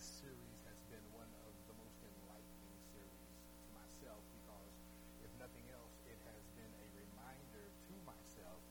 [0.00, 4.72] this series has been one of the most enlightening series to myself because,
[5.20, 8.64] if nothing else, it has been a reminder to myself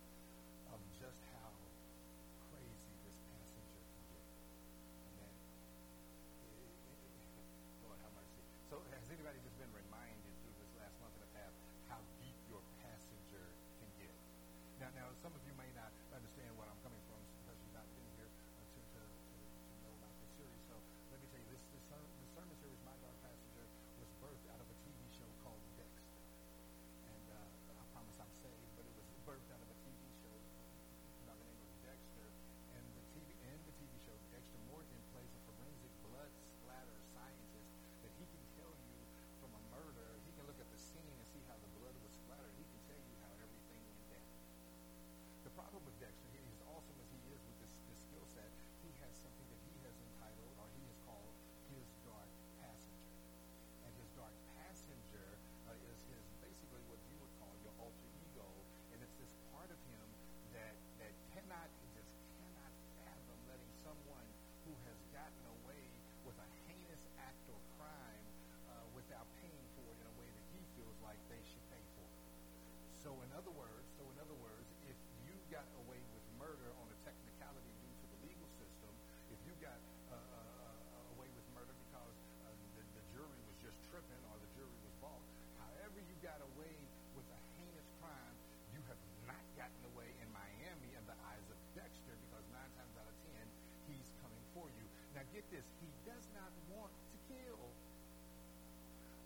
[95.49, 97.61] this, he does not want to kill.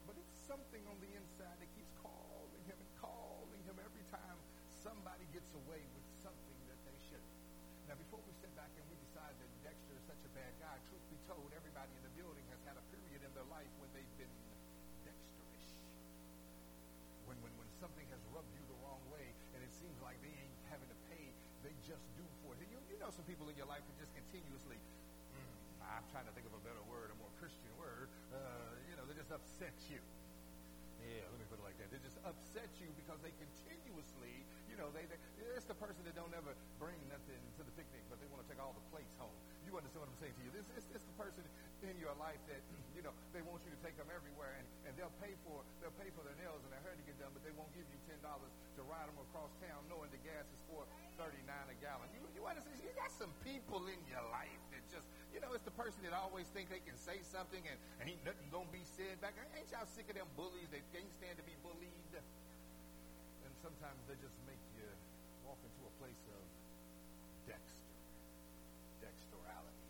[0.08, 4.40] But it's something on the inside that keeps calling him and calling him every time
[4.72, 7.38] somebody gets away with something that they shouldn't.
[7.92, 10.76] Now, before we sit back and we decide that Dexter is such a bad guy,
[10.88, 13.92] truth be told, everybody in the building has had a period in their life when
[13.92, 14.32] they've been
[15.04, 15.70] Dexterish.
[17.28, 20.32] When, when, when something has rubbed you the wrong way and it seems like they
[20.32, 21.36] ain't having to pay,
[21.68, 22.64] they just do for it.
[22.72, 24.80] You, you know some people in your life that just continuously,
[25.94, 29.06] I'm trying to think of a better word, a more Christian word, uh, you know,
[29.06, 30.02] they just upset you.
[31.04, 31.92] Yeah, let me put it like that.
[31.92, 35.20] They just upset you because they continuously, you know, they, they
[35.52, 38.48] it's the person that don't ever bring nothing to the picnic, but they want to
[38.48, 39.36] take all the plates home.
[39.68, 40.52] You understand what I'm saying to you?
[40.56, 41.44] This it's, the person
[41.84, 42.64] in your life that,
[42.96, 45.94] you know, they want you to take them everywhere, and, and they'll pay for they'll
[46.00, 48.00] pay for their nails and their hair to get done, but they won't give you
[48.08, 48.50] ten dollars
[48.80, 50.88] to ride them across town, knowing the gas is for
[51.20, 52.08] thirty nine a gallon.
[52.16, 52.80] You you understand?
[52.80, 54.63] You got some people in your life
[55.34, 58.46] you know, it's the person that always think they can say something and, ain't nothing
[58.54, 59.34] gonna be said back.
[59.58, 61.90] Ain't y'all sick of them bullies that can't stand to be bullied?
[62.14, 64.86] And sometimes they just make you
[65.42, 66.44] walk into a place of
[67.50, 67.98] Dexter,
[69.02, 69.90] Dexterality.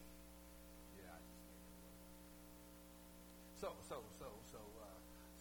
[0.95, 1.99] Yeah, I just made it work.
[3.59, 4.87] So, so, so, so, uh,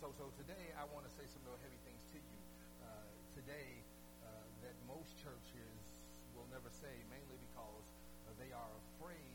[0.02, 2.38] so, so today I want to say some real heavy things to you.
[2.82, 3.06] Uh,
[3.38, 3.70] today,
[4.26, 5.78] uh, that most churches
[6.34, 7.86] will never say, mainly because
[8.26, 9.31] uh, they are afraid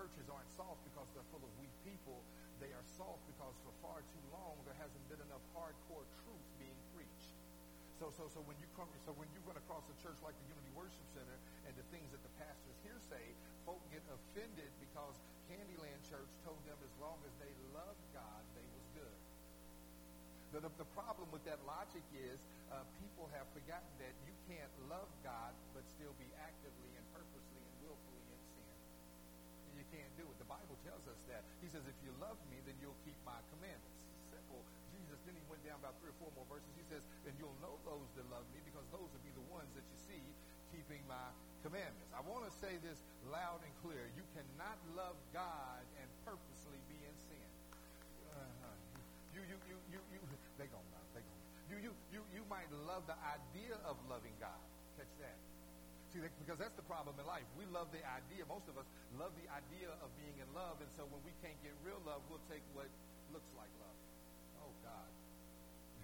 [0.00, 2.24] churches aren't soft because they're full of weak people.
[2.56, 6.80] They are soft because for far too long there hasn't been enough hardcore truth being
[6.96, 7.36] preached.
[8.00, 10.48] So, so, so when you come, so when you run across a church like the
[10.48, 11.36] Unity Worship Center
[11.68, 13.20] and the things that the pastors here say,
[13.68, 15.12] folk get offended because
[15.52, 19.18] Candyland Church told them as long as they loved God, they was good.
[20.56, 22.40] The, the, the problem with that logic is
[22.72, 27.60] uh, people have forgotten that you can't love God but still be actively and purposely
[27.60, 28.76] and willfully in sin.
[29.76, 30.36] You can't do it.
[30.38, 31.42] The Bible tells us that.
[31.60, 34.00] He says, if you love me, then you'll keep my commandments.
[34.30, 34.62] Simple.
[34.94, 36.70] Jesus, then he went down about three or four more verses.
[36.78, 39.70] He says, and you'll know those that love me because those will be the ones
[39.74, 40.24] that you see
[40.70, 41.30] keeping my
[41.66, 42.10] commandments.
[42.14, 44.08] I want to say this loud and clear.
[44.14, 47.48] You cannot love God and purposely be in sin.
[48.32, 48.74] Uh-huh.
[49.34, 50.20] You, you, you, you, you,
[50.56, 51.04] they gonna know.
[51.12, 54.58] They gonna you, you, you, you might love the idea of loving God.
[54.98, 55.49] Catch that.
[56.10, 57.46] See, because that's the problem in life.
[57.54, 58.42] We love the idea.
[58.50, 61.54] Most of us love the idea of being in love, and so when we can't
[61.62, 62.90] get real love, we'll take what
[63.30, 63.98] looks like love.
[64.58, 65.10] Oh God.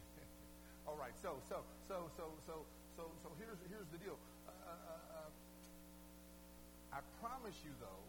[0.87, 1.14] All right.
[1.19, 2.62] So, so, so, so, so,
[2.94, 4.14] so, so here's here's the deal.
[4.47, 5.31] Uh, uh, uh,
[6.94, 8.06] I promise you, though,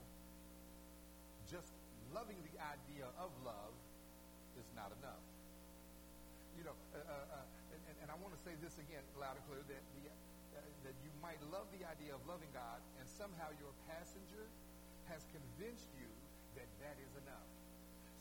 [1.49, 1.73] just
[2.13, 3.75] loving the idea of love
[4.55, 5.23] is not enough.
[6.55, 9.45] You know, uh, uh, uh, and, and, I want to say this again, loud and
[9.45, 10.16] clear, that the, uh,
[10.87, 14.47] that you might love the idea of loving God, and somehow your passenger
[15.11, 16.07] has convinced you
[16.55, 17.43] that that is enough.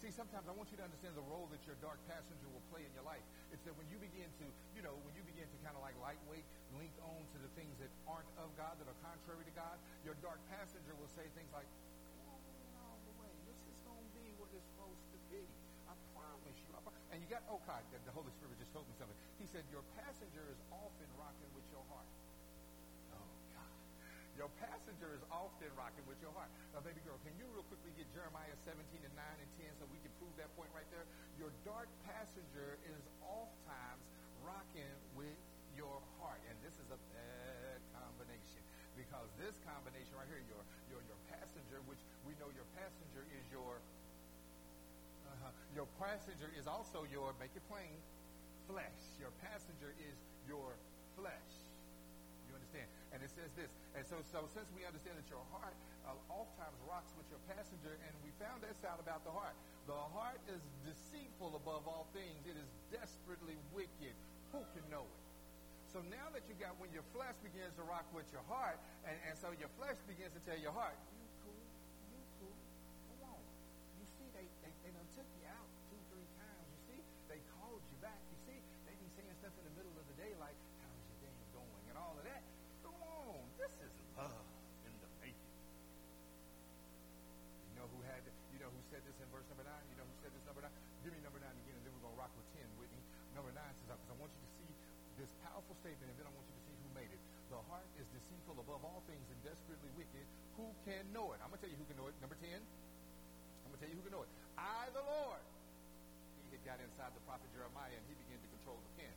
[0.02, 2.82] See, sometimes I want you to understand the role that your dark passenger will play
[2.82, 3.22] in your life.
[3.54, 5.96] It's that when you begin to, you know, when you begin to kind of like
[6.02, 9.78] lightweight, link on to the things that aren't of God, that are contrary to God,
[10.02, 11.70] your dark passenger will say things like,
[12.18, 12.42] come
[12.82, 13.32] on the way.
[13.48, 15.46] This is going to be what it's supposed to be.
[15.88, 16.70] I promise you.
[16.76, 16.98] I pro-.
[17.14, 19.16] And you got, oh God, the Holy Spirit just told me something.
[19.40, 21.05] He said, your passenger is often
[24.60, 26.48] passenger is often rocking with your heart.
[26.72, 29.84] Now, baby girl, can you real quickly get Jeremiah 17 and 9 and 10 so
[29.92, 31.04] we can prove that point right there?
[31.36, 34.04] Your dark passenger is oftentimes
[34.44, 35.36] rocking with
[35.76, 36.40] your heart.
[36.48, 38.62] And this is a bad combination
[38.96, 43.44] because this combination right here, your, your, your passenger, which we know your passenger is
[43.52, 43.76] your,
[45.28, 48.00] uh-huh, your passenger is also your, make it plain,
[48.64, 49.00] flesh.
[49.20, 50.16] Your passenger is
[50.48, 50.74] your
[51.14, 51.55] flesh.
[53.16, 53.72] And it says this.
[53.96, 55.72] And so, so since we understand that your heart
[56.04, 59.56] uh, oftentimes rocks with your passenger, and we found this out about the heart.
[59.88, 62.44] The heart is deceitful above all things.
[62.44, 64.12] It is desperately wicked.
[64.52, 65.22] Who can know it?
[65.88, 68.76] So now that you got when your flesh begins to rock with your heart,
[69.08, 71.25] and, and so your flesh begins to tell your heart, you
[97.96, 100.24] is deceitful above all things and desperately wicked.
[100.60, 101.40] Who can know it?
[101.40, 102.16] I'm going to tell you who can know it.
[102.20, 102.48] Number 10.
[102.48, 104.30] I'm going to tell you who can know it.
[104.56, 105.42] I, the Lord.
[106.48, 109.16] He had got inside the prophet Jeremiah, and he began to control the pen.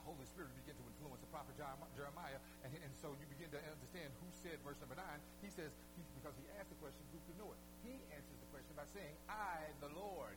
[0.00, 3.60] The Holy Spirit began to influence the prophet Jeremiah, and, and so you begin to
[3.72, 5.20] understand who said verse number nine.
[5.40, 7.60] He says, he, because he asked the question, who can know it?
[7.86, 10.36] He answers the question by saying, I, the Lord,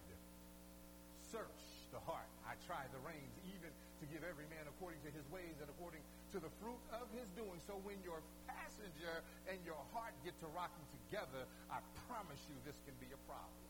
[1.28, 1.60] search
[1.92, 2.28] the heart.
[2.48, 6.04] I try the reins, even to give every man according to his ways and according
[6.38, 7.58] to the fruit of his doing.
[7.66, 12.78] So when your passenger and your heart get to rocking together, I promise you this
[12.86, 13.66] can be a problem.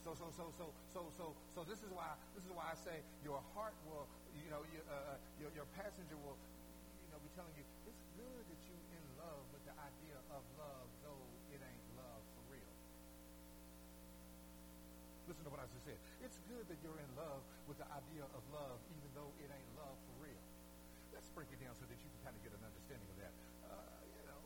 [0.00, 3.04] So, so, so, so, so, so, so this is why, this is why I say
[3.20, 6.40] your heart will, you know, your, uh, your, your passenger will,
[7.04, 9.44] you know, be telling you, it's good that you're in love
[15.28, 16.00] Listen to what I just said.
[16.24, 19.72] It's good that you're in love with the idea of love, even though it ain't
[19.76, 20.40] love for real.
[21.12, 23.34] Let's break it down so that you can kind of get an understanding of that.
[23.68, 23.76] Uh,
[24.08, 24.40] you know,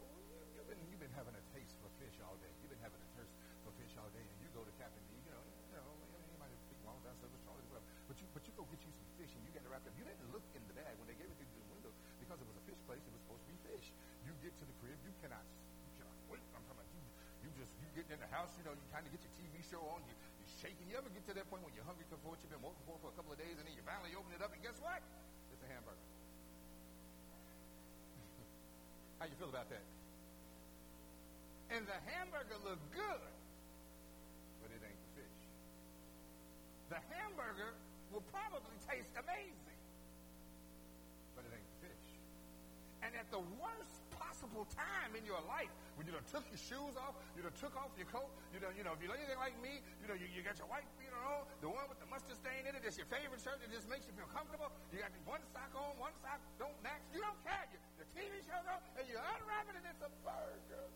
[0.59, 2.51] you've been, you've been having a taste for fish all day.
[2.59, 3.31] You've been having a thirst
[3.63, 5.87] for fish all day, and you go to Captain D you know, you know,
[6.27, 7.87] anybody speak Long John Silver's, Charlie, whatever.
[8.11, 9.95] but you, but you go get you some fish and you get it wrapped up.
[9.95, 11.93] You didn't look in the bag when they gave it to you through the window
[12.19, 13.07] because it was a fish place.
[13.07, 13.95] It was supposed to be fish.
[14.27, 15.47] You get to the crib, you cannot,
[15.87, 16.43] you cannot wait.
[16.59, 17.07] I'm talking about you.
[17.47, 18.51] You just you get in the house.
[18.59, 20.03] You know, you kind of get your TV show on.
[20.11, 20.15] You
[20.61, 20.85] shaking.
[20.91, 22.99] You ever get to that point when you're hungry for what you've been working for
[23.01, 25.01] for a couple of days, and then you finally open it up, and guess what?
[25.55, 25.97] It's a hamburger.
[29.19, 29.85] How you feel about that?
[31.73, 33.33] And the hamburger looked good,
[34.61, 35.41] but it ain't the fish.
[36.93, 37.73] The hamburger
[38.13, 39.81] will probably taste amazing.
[41.33, 42.07] But it ain't the fish.
[43.01, 44.02] And at the worst
[44.43, 47.79] possible time in your life, when you done took your shoes off, you done took
[47.79, 50.27] off your coat, you done, you know, if you're anything like me, you know, you,
[50.35, 52.99] you got your white feet on, the one with the mustard stain in it, it's
[52.99, 54.67] your favorite shirt that just makes you feel comfortable.
[54.91, 57.07] You got one sock on, one sock don't match.
[57.15, 57.71] You don't care.
[57.71, 60.91] You, the TV show's on, and you unwrap it, and it's a burger.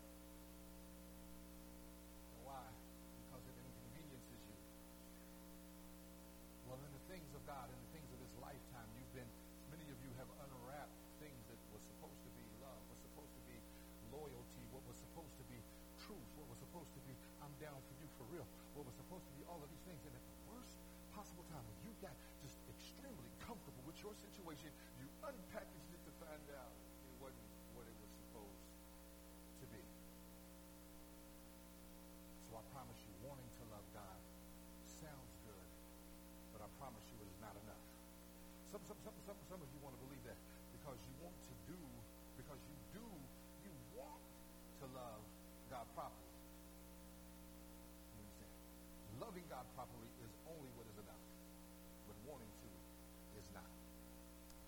[18.45, 20.01] For what was supposed to be all of these things.
[20.05, 20.73] And at the worst
[21.15, 22.13] possible time when you got
[22.43, 24.69] just extremely comfortable with your situation,
[25.01, 26.01] you unpackaged it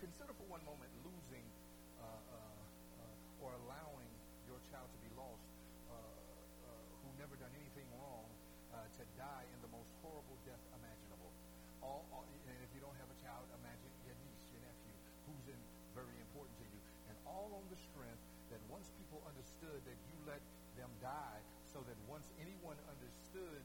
[0.10, 1.46] Consider for one moment losing
[2.01, 4.10] uh, uh, uh, or allowing
[4.50, 5.46] your child to be lost
[5.86, 6.74] uh, uh,
[7.06, 8.25] who never done anything wrong
[8.98, 11.30] to die in the most horrible death imaginable
[11.86, 14.98] all, all, and if you don't have a child, imagine your niece, your nephew,
[15.30, 15.62] who's in,
[15.94, 16.82] very important to you.
[17.06, 20.42] And all on the strength that once people understood that you let
[20.74, 21.38] them die
[21.70, 23.62] so that once anyone understood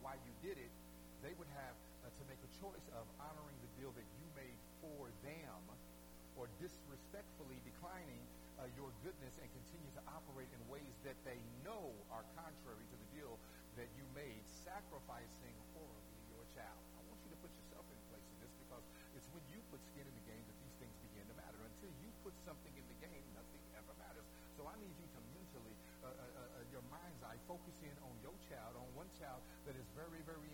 [0.00, 0.72] why you did it,
[1.20, 4.08] they would have uh, to make a choice of honoring the deal that
[4.84, 5.62] for them
[6.36, 8.20] or disrespectfully declining
[8.60, 12.96] uh, your goodness and continue to operate in ways that they know are contrary to
[13.00, 13.40] the deal
[13.80, 16.78] that you made, sacrificing horribly your child.
[16.94, 18.84] I want you to put yourself in place in this because
[19.16, 21.58] it's when you put skin in the game that these things begin to matter.
[21.64, 24.26] Until you put something in the game, nothing ever matters.
[24.54, 25.74] So I need you to mentally,
[26.04, 29.42] uh, uh, uh, uh your mind's eye, focus in on your child, on one child
[29.66, 30.53] that is very, very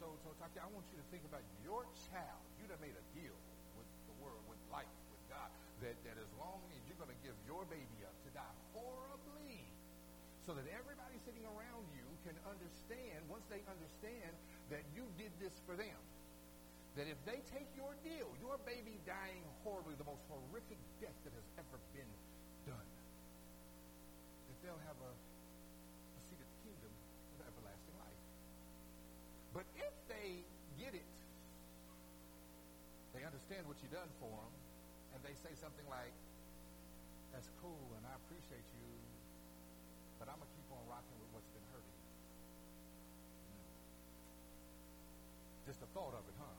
[0.00, 2.42] so, so Taki, I want you to think about your child.
[2.56, 3.36] You have made a deal
[3.76, 5.52] with the world, with life, with God,
[5.84, 9.60] that, that as long as you're going to give your baby up to die horribly,
[10.48, 14.32] so that everybody sitting around you can understand, once they understand
[14.72, 16.00] that you did this for them,
[16.96, 21.36] that if they take your deal, your baby dying horribly, the most horrific death that
[21.36, 22.08] has ever been
[22.66, 22.88] done,
[24.48, 25.12] that they'll have a
[26.24, 26.92] seat at the kingdom
[27.36, 28.24] of everlasting life.
[29.54, 30.42] But if they
[30.82, 31.14] get it,
[33.14, 34.50] they understand what you've done for them,
[35.14, 36.10] and they say something like,
[37.30, 38.90] that's cool, and I appreciate you,
[40.18, 42.10] but I'm going to keep on rocking with what's been hurting you.
[43.54, 43.70] Mm.
[45.70, 46.58] Just the thought of it, huh?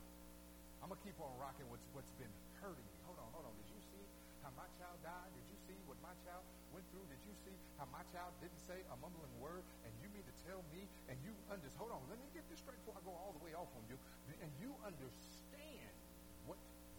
[0.79, 2.31] I'm going to keep on rocking what's, what's been
[2.63, 2.95] hurting me.
[3.03, 3.53] Hold on, hold on.
[3.59, 4.07] Did you see
[4.39, 5.27] how my child died?
[5.27, 7.03] Did you see what my child went through?
[7.11, 9.67] Did you see how my child didn't say a mumbling word?
[9.83, 12.63] And you mean to tell me, and you understand, hold on, let me get this
[12.63, 13.99] straight before I go all the way off on you.
[14.39, 15.40] And you understand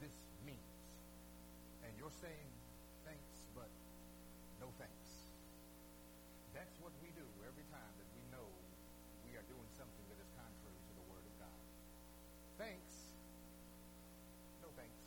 [0.02, 0.74] this means.
[1.86, 2.50] And you're saying
[3.06, 3.70] thanks, but
[4.58, 5.10] no thanks.
[6.50, 8.50] That's what we do every time that we know
[9.22, 11.60] we are doing something that is contrary to the Word of God.
[12.58, 13.14] Thanks
[14.66, 15.02] No thanks.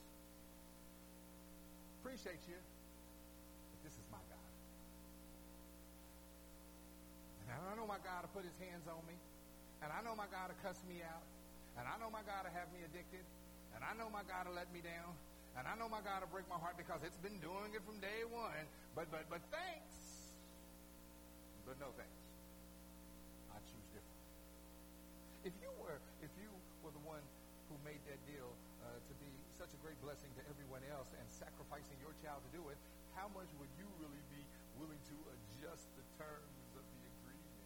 [1.99, 4.51] appreciate you, but this is my God.
[7.51, 9.15] And I know my God to put his hands on me.
[9.83, 11.23] And I know my God to cuss me out.
[11.77, 13.23] And I know my God to have me addicted.
[13.75, 15.12] And I know my God will let me down.
[15.55, 18.00] And I know my God will break my heart because it's been doing it from
[18.00, 18.65] day one.
[18.96, 19.96] But but but thanks.
[21.67, 22.24] But no thanks.
[23.51, 24.22] I choose different.
[25.48, 26.51] If you were if you
[26.84, 27.24] were the one
[27.72, 28.51] who made that deal
[28.84, 32.51] uh, to be such a great blessing to everyone else and sacrificing your child to
[32.51, 32.77] do it,
[33.15, 34.44] how much would you really be
[34.75, 37.63] willing to adjust the terms of the agreement?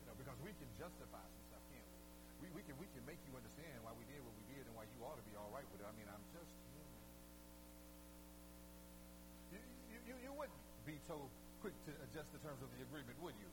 [0.00, 1.84] You know, because we can justify some stuff, can't
[2.40, 2.48] we?
[2.48, 2.85] We, we, can, we
[10.86, 11.18] be so
[11.60, 13.50] quick to adjust the terms of the agreement, would you?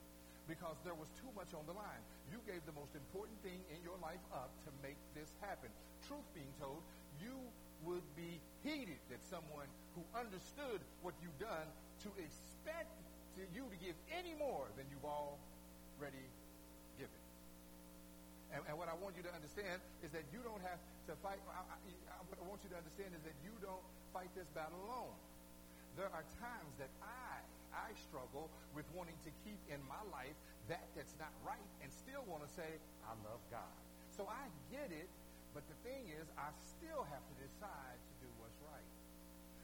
[0.47, 2.03] because there was too much on the line.
[2.27, 5.71] You gave the most important thing in your life up to make this happen.
[6.07, 6.83] Truth being told,
[7.23, 7.35] you
[7.87, 11.67] would be heated that someone who understood what you've done
[12.03, 12.91] to expect
[13.39, 16.27] to you to give any more than you've already
[16.99, 17.21] given.
[18.51, 21.39] And, and what I want you to understand is that you don't have to fight.
[21.49, 24.77] I, I, what I want you to understand is that you don't fight this battle
[24.85, 25.15] alone.
[25.97, 27.22] There are times that I
[27.73, 30.37] I struggle with wanting to keep in my life
[30.71, 33.75] that that's not right and still want to say, I love God.
[34.15, 35.09] So I get it,
[35.51, 38.89] but the thing is, I still have to decide to do what's right.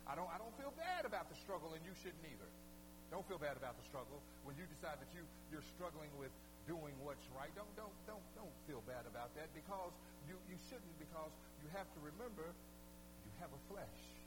[0.09, 2.49] I don't, I don't feel bad about the struggle, and you shouldn't either.
[3.13, 4.21] Don't feel bad about the struggle.
[4.45, 5.21] When you decide that you,
[5.53, 6.33] you're struggling with
[6.69, 9.93] doing what's right, don't, don't, don't, don't feel bad about that because
[10.29, 12.45] you, you shouldn't because you have to remember
[13.25, 14.18] you have a flesh.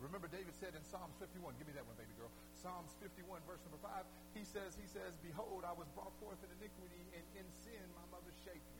[0.00, 2.32] Remember David said in Psalms 51, give me that one, baby girl.
[2.56, 6.48] Psalms 51, verse number 5, he says, he says, Behold, I was brought forth in
[6.56, 8.64] iniquity, and in sin my mother shaped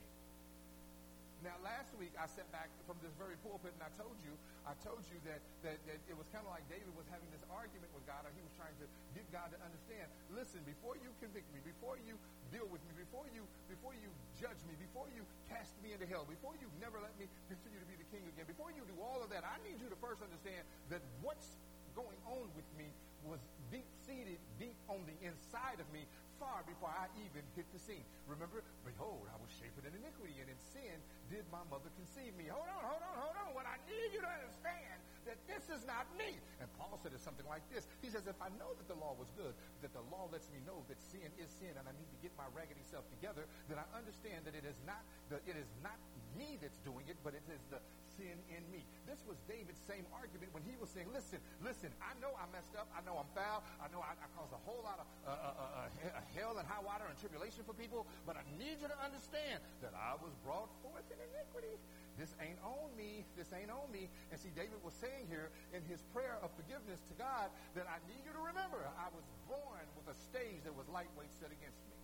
[1.41, 4.77] Now, last week I sat back from this very pulpit and I told you, I
[4.85, 7.89] told you that, that, that it was kind of like David was having this argument
[7.97, 8.85] with God, or he was trying to
[9.17, 10.05] get God to understand.
[10.37, 12.13] Listen, before you convict me, before you
[12.53, 16.29] deal with me, before you before you judge me, before you cast me into hell,
[16.29, 19.25] before you never let me continue to be the king again, before you do all
[19.25, 20.61] of that, I need you to first understand
[20.93, 21.57] that what's
[21.97, 22.85] going on with me
[23.25, 26.05] was deep seated, deep on the inside of me,
[26.41, 28.01] far before I even hit the scene.
[28.25, 30.97] Remember, behold, I was shapen in iniquity, and in sin
[31.29, 32.49] did my mother conceive me.
[32.49, 33.49] Hold on, hold on, hold on.
[33.53, 34.97] What I need you to understand
[35.29, 36.33] that this is not me.
[36.57, 37.85] And Paul said it something like this.
[38.01, 39.53] He says, if I know that the law was good,
[39.85, 42.33] that the law lets me know that sin is sin, and I need to get
[42.33, 45.95] my raggedy self together, then I understand that it is not the, it is not
[46.33, 47.77] me that's doing it, but it is the
[48.17, 48.83] sin in me.
[49.07, 52.71] This was David's same argument when he was saying, listen, listen, I know I messed
[52.79, 52.87] up.
[52.95, 53.63] I know I'm foul.
[53.83, 56.83] I know I, I caused a whole lot of uh, uh, uh, hell and high
[56.83, 60.71] water and tribulation for people, but I need you to understand that I was brought
[60.79, 61.75] forth in iniquity.
[62.15, 63.27] this ain't on me.
[63.35, 64.07] This ain't on me.
[64.31, 67.99] And see, David was saying here in his prayer of forgiveness to God that I
[68.07, 71.81] need you to remember I was born with a stage that was lightweight set against
[71.91, 71.97] me.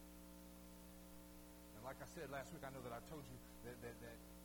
[1.78, 4.18] And like I said last week, I know that I told you that, that, that,
[4.18, 4.37] that,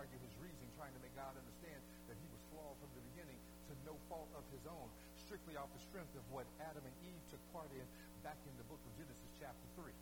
[0.00, 1.76] argue his reason, trying to make God understand
[2.08, 3.36] that he was flawed from the beginning
[3.68, 4.88] to no fault of his own,
[5.28, 7.84] strictly off the strength of what Adam and Eve took part in
[8.24, 9.92] back in the book of Genesis chapter 3.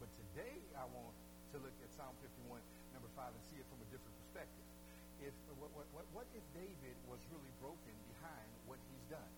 [0.00, 1.12] But today I want
[1.52, 2.56] to look at Psalm 51,
[2.96, 4.64] number 5, and see it from a different perspective.
[5.20, 9.32] If, what, what, what, what if David was really broken behind what he's done?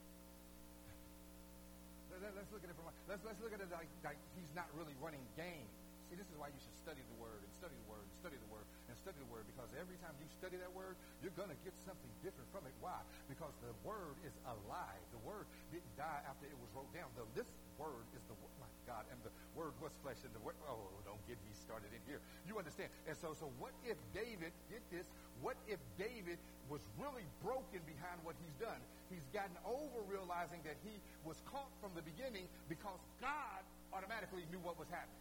[2.14, 4.70] Let, us look at it from let's let's look at it like, like he's not
[4.78, 5.66] really running game.
[6.06, 8.38] See, this is why you should study the word and study the word and study
[8.38, 8.62] the word
[9.04, 12.08] study the word because every time you study that word, you're going to get something
[12.24, 12.72] different from it.
[12.80, 12.96] Why?
[13.28, 15.04] Because the word is alive.
[15.12, 17.12] The word didn't die after it was wrote down.
[17.12, 17.44] The, this
[17.76, 18.56] word is the Word.
[18.56, 20.56] my God, and the word was flesh, and the word.
[20.64, 22.24] Oh, don't get me started in here.
[22.48, 22.88] You understand?
[23.04, 25.04] And so, so what if David did this?
[25.44, 26.40] What if David
[26.72, 28.80] was really broken behind what he's done?
[29.12, 30.96] He's gotten over realizing that he
[31.28, 33.60] was caught from the beginning because God
[33.92, 35.20] automatically knew what was happening.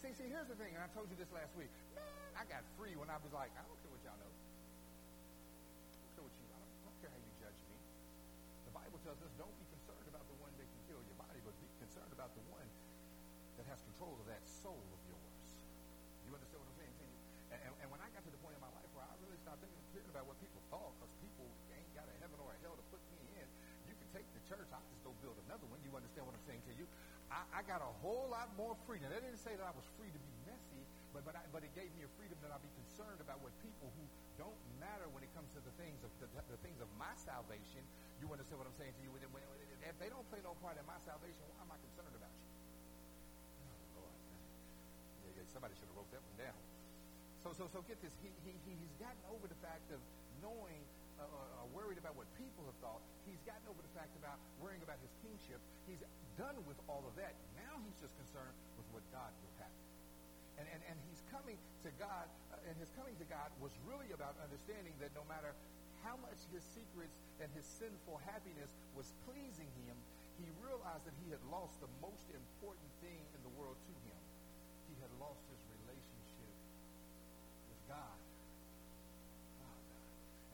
[0.00, 1.68] See, see, here's the thing, and I told you this last week.
[1.92, 4.32] Man, I got free when I was like, I don't care what y'all know.
[4.32, 7.76] I don't care what you, I don't, I don't care how you judge me.
[8.64, 11.44] The Bible tells us don't be concerned about the one that can kill your body,
[11.44, 12.64] but be concerned about the one
[13.60, 15.48] that has control of that soul of yours.
[16.24, 16.96] You understand what I'm saying?
[17.52, 19.36] And, and, and when I got to the point in my life where I really
[19.44, 21.44] stopped thinking, caring about what people thought, because people
[21.76, 23.46] ain't got a heaven or a hell to put me in,
[23.84, 25.76] you can take the church, I'll just go build another one.
[25.84, 26.88] You understand what I'm saying to you?
[27.30, 29.06] I, I got a whole lot more freedom.
[29.08, 30.82] They didn't say that I was free to be messy,
[31.14, 33.54] but but, I, but it gave me a freedom that I'd be concerned about what
[33.62, 36.90] people who don't matter when it comes to the things of the, the things of
[36.98, 37.86] my salvation.
[38.18, 39.14] You understand what I'm saying to you?
[39.14, 42.46] If they don't play no part in my salvation, why am I concerned about you?
[43.94, 44.18] Oh Lord,
[45.22, 46.58] yeah, yeah, somebody should have wrote that one down.
[47.46, 48.12] So so so get this.
[48.20, 50.02] He he he's gotten over the fact of
[50.42, 50.82] knowing
[51.20, 53.00] uh, uh, worried about what people have thought.
[53.28, 55.58] He's gotten over the fact about worrying about his kingship.
[55.88, 56.00] He's
[56.36, 57.32] done with all of that.
[57.56, 59.76] Now he's just concerned with what God will have.
[60.60, 61.56] And, and, and he's coming
[61.88, 65.56] to God, uh, and his coming to God was really about understanding that no matter
[66.04, 69.96] how much his secrets and his sinful happiness was pleasing him,
[70.40, 74.20] he realized that he had lost the most important thing in the world to him.
[74.88, 76.52] He had lost his relationship
[77.68, 78.16] with God.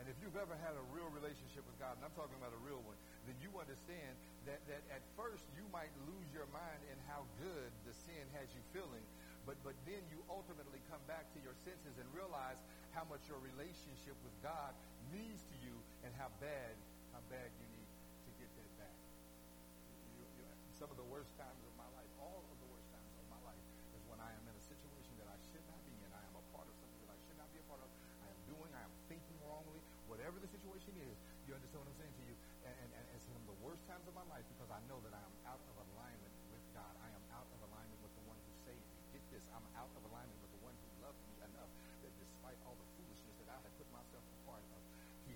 [0.02, 2.62] And if you've ever had a real relationship with God, and I'm talking about a
[2.62, 4.14] real one, then you understand
[4.46, 8.46] that, that at first you might lose your mind in how good the sin has
[8.54, 9.02] you feeling,
[9.44, 12.58] but, but then you ultimately come back to your senses and realize
[12.94, 14.72] how much your relationship with God
[15.12, 16.74] means to you and how bad,
[17.12, 17.90] how bad you need
[18.26, 18.98] to get that back.
[20.18, 20.44] You, you,
[20.78, 21.75] some of the worst times of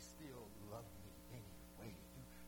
[0.00, 1.92] still love me anyway.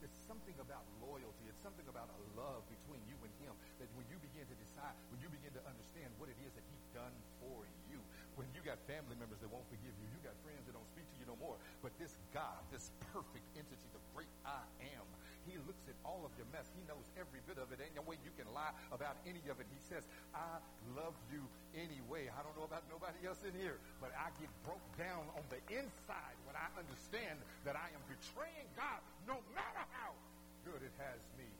[0.03, 1.47] It's something about loyalty.
[1.47, 4.97] It's something about a love between you and him that when you begin to decide,
[5.15, 8.03] when you begin to understand what it is that he's done for you,
[8.35, 11.07] when you got family members that won't forgive you, you got friends that don't speak
[11.07, 11.55] to you no more.
[11.85, 14.65] But this God, this perfect entity, the great I
[14.97, 15.07] am,
[15.47, 16.67] he looks at all of your mess.
[16.73, 17.79] He knows every bit of it.
[17.85, 19.69] Ain't no way you can lie about any of it.
[19.71, 20.03] He says,
[20.33, 20.59] I
[20.97, 21.45] love you
[21.77, 22.33] anyway.
[22.33, 25.61] I don't know about nobody else in here, but I get broke down on the
[25.69, 27.37] inside when I understand
[27.69, 30.17] that I am betraying God no matter how
[30.65, 31.52] good it has me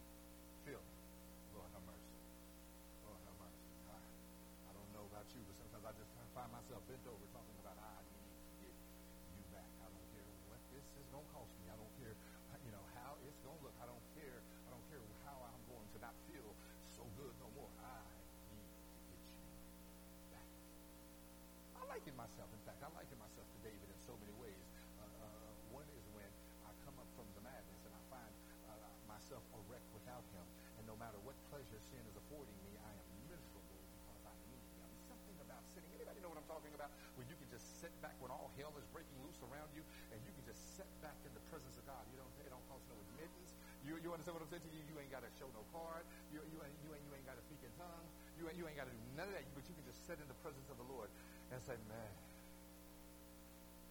[22.11, 22.51] myself.
[22.51, 24.67] In fact, I liken myself to David in so many ways.
[24.99, 26.27] Uh, uh, one is when
[26.67, 28.35] I come up from the madness and I find
[28.67, 28.75] uh,
[29.07, 30.43] myself a wreck without him.
[30.83, 34.67] And no matter what pleasure sin is affording me, I am miserable because I need
[34.83, 34.91] him.
[35.07, 35.95] Something about sitting.
[35.95, 36.91] Anybody know what I'm talking about?
[37.15, 40.19] When you can just sit back when all hell is breaking loose around you, and
[40.27, 42.03] you can just sit back in the presence of God.
[42.11, 42.35] You don't.
[42.43, 43.55] It don't cost no admittance.
[43.87, 44.83] You, you understand what I'm saying to you?
[44.91, 46.07] You ain't got to show no card.
[46.31, 48.11] You, you, ain't, you, ain't, you ain't got to speak in tongues.
[48.39, 49.43] You, ain't, you ain't got to do none of that.
[49.59, 51.11] But you can just sit in the presence of the Lord
[51.53, 52.13] and say, man,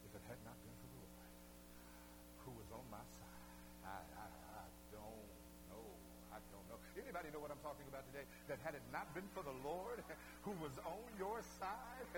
[0.01, 1.29] if it had not been for the Lord
[2.41, 3.45] who was on my side,
[3.85, 5.29] I, I, I don't
[5.69, 5.85] know.
[6.33, 6.81] I don't know.
[6.97, 8.25] Anybody know what I'm talking about today?
[8.49, 10.01] That had it not been for the Lord
[10.45, 12.09] who was on your side,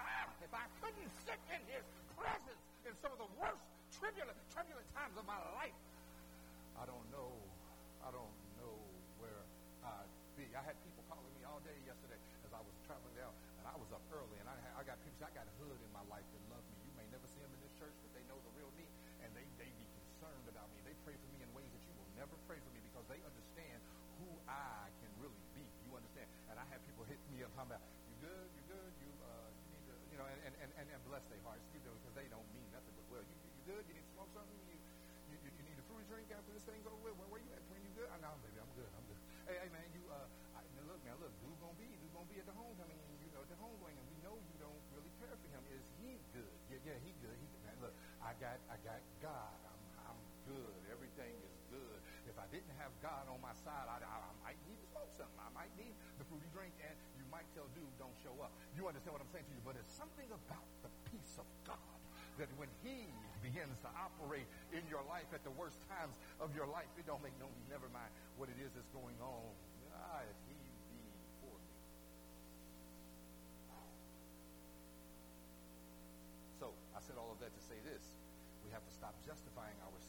[0.00, 1.84] ah, if I, couldn't sit in his
[2.16, 3.60] presence in some of the worst
[4.00, 5.76] turbulent, turbulent times of my life.
[6.80, 7.36] I don't know.
[8.00, 8.76] I don't know
[9.20, 9.44] where
[9.84, 10.48] I'd be.
[10.56, 12.16] I had people calling me all day yesterday
[12.48, 13.36] as I was traveling down,
[13.86, 16.26] was up early, and I, I got people, I got a hood in my life
[16.26, 16.90] that love me.
[16.90, 18.82] You may never see them in this church, but they know the real me,
[19.22, 20.82] and they, they be concerned about me.
[20.82, 23.22] They pray for me in ways that you will never pray for me because they
[23.22, 23.78] understand
[24.18, 25.62] who I can really be.
[25.86, 26.26] You understand?
[26.50, 29.54] And I have people hit me up talking about, you good, you good, you, uh,
[29.54, 32.48] you need to, you know, and, and, and, and bless their hearts, because they don't
[32.58, 33.22] mean nothing but well.
[33.22, 33.86] You, you good?
[33.86, 34.58] You need to smoke something?
[34.66, 34.82] You,
[35.30, 36.98] you, you need a fruity drink after this thing's over?
[37.06, 37.62] Where, where you at,
[48.96, 49.58] got God.
[49.68, 50.80] I'm, I'm good.
[50.88, 51.98] Everything is good.
[52.28, 55.10] If I didn't have God on my side, I, I, I might need to smoke
[55.16, 55.40] something.
[55.40, 58.52] I might need the fruity drink, and you might tell dude, don't show up.
[58.72, 59.62] You understand what I'm saying to you?
[59.64, 61.98] But it's something about the peace of God
[62.40, 63.08] that when he
[63.40, 67.22] begins to operate in your life at the worst times of your life, it don't
[67.24, 69.52] make no never mind what it is that's going on.
[70.16, 70.56] If he
[70.92, 71.04] be
[71.40, 71.72] for me.
[76.60, 78.15] So I said all of that to say this.
[78.96, 80.00] Stop justifying our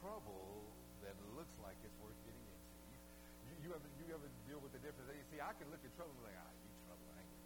[0.00, 0.64] trouble
[1.04, 2.72] that looks like it's worth getting into.
[3.44, 5.12] You, you, ever you ever deal with the difference?
[5.12, 7.04] You see, I can look at trouble and like, ah, you trouble.
[7.12, 7.36] I ain't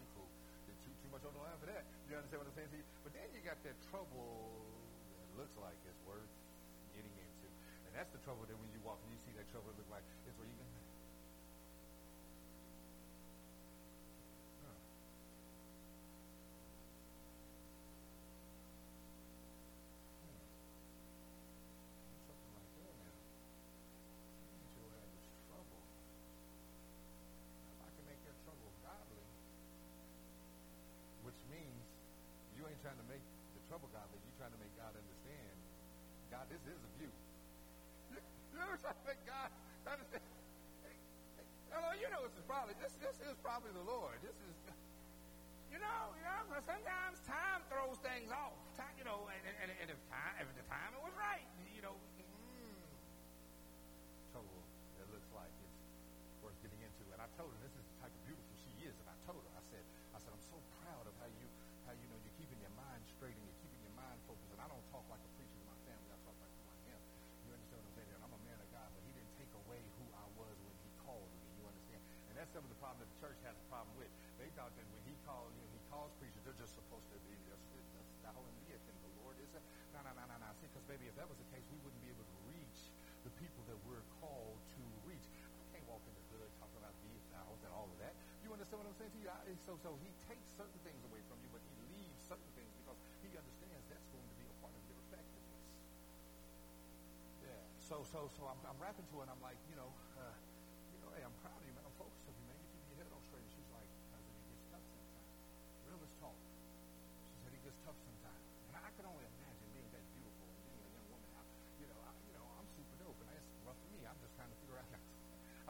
[0.00, 0.28] I'm cool.
[0.64, 1.84] There's too, too much on the line for that.
[2.08, 2.84] You understand what I'm saying you?
[3.04, 4.56] But then you got that trouble
[5.12, 6.32] that looks like it's worth
[6.96, 7.48] getting into.
[7.84, 9.90] And that's the trouble that when you walk and you see that trouble it look
[9.92, 10.79] like it's where you can.
[42.50, 44.18] Probably this this is probably the Lord.
[44.26, 44.54] This is
[45.70, 48.58] you know, you know, sometimes time throws things off.
[48.74, 51.14] Time, you know, and, and, and if time if the time it was
[78.34, 78.98] hallelujah thing.
[79.02, 79.60] The Lord is a
[79.94, 80.48] no, no, no, no, no.
[80.58, 82.80] See, because baby, if that was the case, we wouldn't be able to reach
[83.26, 85.26] the people that we're called to reach.
[85.44, 88.14] I can't walk in the hood talking about these vows and all of that.
[88.40, 89.28] You understand what I'm saying to you?
[89.28, 89.38] I,
[89.68, 92.98] so, so he takes certain things away from you, but he leaves certain things because
[93.22, 95.62] he understands that's going to be a part of your effectiveness.
[97.44, 97.60] Yeah.
[97.78, 100.34] So, so, so I'm, I'm rapping to her, and I'm like, you know, uh,
[100.94, 101.84] you know, hey, I'm proud of you, man.
[101.86, 102.58] I'm focused on you, man.
[102.58, 103.44] You keep your head on straight.
[103.44, 105.30] And she's like, cousin, it gets tough sometimes.
[105.86, 106.38] Realist talk.
[107.30, 108.19] She said it gets tough sometimes.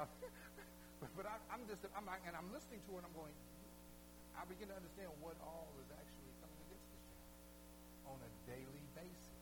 [1.16, 3.34] but I, I'm just, I'm and I'm listening to her, and I'm going.
[4.38, 8.84] I begin to understand what all is actually coming against this child on a daily
[8.96, 9.36] basis.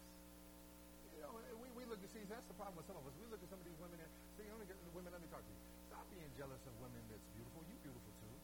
[1.14, 3.14] You know, we, we look at, see, that's the problem with some of us.
[3.22, 5.46] We look at some of these women and, see, let get, women, let me talk
[5.46, 5.60] to you.
[5.86, 7.62] Stop being jealous of women that's beautiful.
[7.70, 8.34] You beautiful too.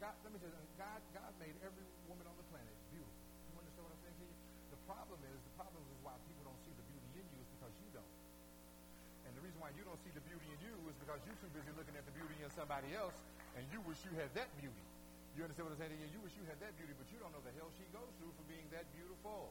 [0.00, 3.20] God, let me tell you, God, God made every woman on the planet beautiful.
[3.52, 4.36] You understand what I'm saying to you?
[4.72, 5.37] The problem is
[9.48, 11.96] reason why you don't see the beauty in you is because you're too busy looking
[11.96, 13.16] at the beauty in somebody else,
[13.56, 14.84] and you wish you had that beauty.
[15.32, 16.12] You understand what I'm saying you?
[16.12, 18.28] You wish you had that beauty, but you don't know the hell she goes through
[18.36, 19.48] for being that beautiful.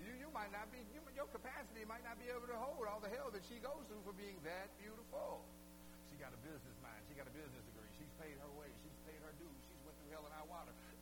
[0.00, 3.04] You, you might not be, you, your capacity might not be able to hold all
[3.04, 5.44] the hell that she goes through for being that beautiful.
[6.08, 7.04] She got a business mind.
[7.12, 7.92] She got a business degree.
[8.00, 8.67] She's paid her way.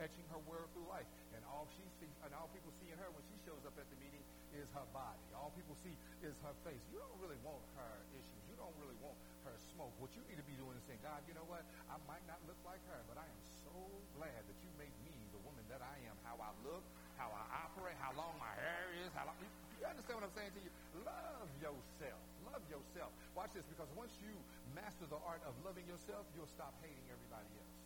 [0.01, 1.09] Etching her word through life.
[1.33, 3.87] And all she see, and all people see in her when she shows up at
[3.89, 4.23] the meeting
[4.57, 5.21] is her body.
[5.37, 5.93] All people see
[6.25, 6.81] is her face.
[6.89, 8.43] You don't really want her issues.
[8.49, 9.93] You don't really want her smoke.
[10.01, 11.61] What you need to be doing is saying, God, you know what?
[11.93, 13.77] I might not look like her, but I am so
[14.17, 16.17] glad that you made me the woman that I am.
[16.25, 16.83] How I look,
[17.21, 19.37] how I operate, how long my hair is, how long.
[19.77, 20.73] You understand what I'm saying to you?
[21.05, 22.21] Love yourself.
[22.49, 23.13] Love yourself.
[23.37, 24.33] Watch this, because once you
[24.73, 27.86] master the art of loving yourself, you'll stop hating everybody else.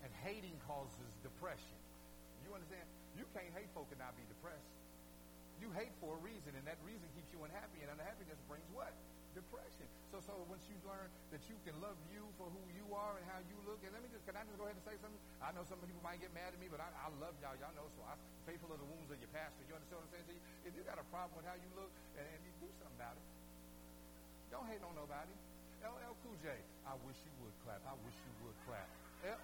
[0.00, 1.78] And hating causes depression.
[2.44, 2.86] You understand?
[3.14, 4.72] You can't hate folk and not be depressed.
[5.60, 8.96] You hate for a reason, and that reason keeps you unhappy, and unhappiness brings what?
[9.36, 9.84] Depression.
[10.08, 13.24] So, so once you learn that you can love you for who you are and
[13.28, 15.20] how you look, and let me just, can I just go ahead and say something?
[15.38, 17.54] I know some people might get mad at me, but I, I love y'all.
[17.60, 19.60] Y'all know, so I'm faithful of the wounds of your pastor.
[19.68, 20.40] You understand what I'm saying you?
[20.66, 23.14] If you got a problem with how you look, and, and you do something about
[23.14, 23.26] it,
[24.50, 25.30] don't hate on nobody.
[25.84, 26.50] LL Cool J,
[26.88, 27.80] I wish you would clap.
[27.86, 28.88] I wish you would clap.
[29.22, 29.36] You,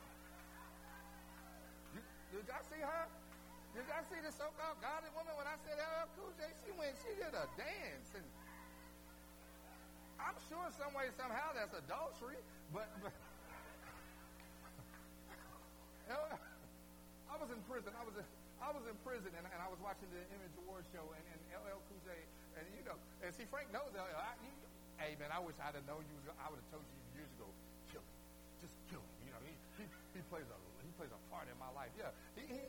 [2.37, 3.05] did y'all see her?
[3.72, 6.44] Did y'all see the so-called godly woman when I said LL Cool J?
[6.61, 8.12] She went, she did a dance.
[8.12, 8.29] And
[10.20, 12.37] I'm sure some way, somehow that's adultery,
[12.77, 13.16] but, but
[17.33, 17.92] I was in prison.
[17.96, 18.27] I was in,
[18.61, 21.40] I was in prison, and, and I was watching the Image Award show, and, and
[21.57, 22.12] LL Cool J,
[22.61, 24.12] and you know, and see, Frank knows LL.
[24.12, 24.53] I, he,
[25.01, 26.16] hey, man, I wish I'd have known you.
[26.37, 27.49] I would have told you years ago,
[27.92, 28.16] kill him.
[28.61, 29.12] Just kill him.
[29.25, 29.85] You know, he, he,
[30.16, 31.92] he plays a plays a part in my life.
[31.94, 32.12] Yeah.
[32.35, 32.61] He, he,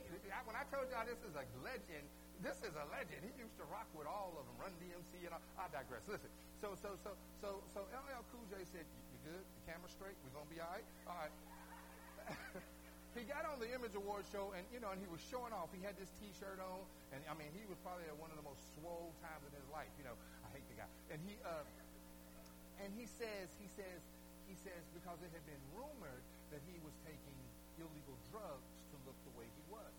[0.44, 2.04] when I told y'all this is a legend,
[2.44, 3.24] this is a legend.
[3.24, 5.42] He used to rock with all of them, Run DMC, and all.
[5.58, 6.04] I digress.
[6.06, 6.30] Listen.
[6.62, 9.42] So, so, so, so, so, LL Cool J said, "You good?
[9.42, 10.14] The camera straight?
[10.22, 10.86] We're gonna be all right.
[11.10, 11.34] All right."
[13.18, 15.70] he got on the Image Award show, and you know, and he was showing off.
[15.74, 18.46] He had this T-shirt on, and I mean, he was probably at one of the
[18.46, 19.90] most swole times in his life.
[19.98, 20.90] You know, I hate the guy.
[21.10, 21.66] And he, uh,
[22.82, 24.00] and he says, he says,
[24.46, 26.22] he says, because it had been rumored
[26.54, 27.38] that he was taking
[27.78, 29.94] illegal drugs to look the way he was.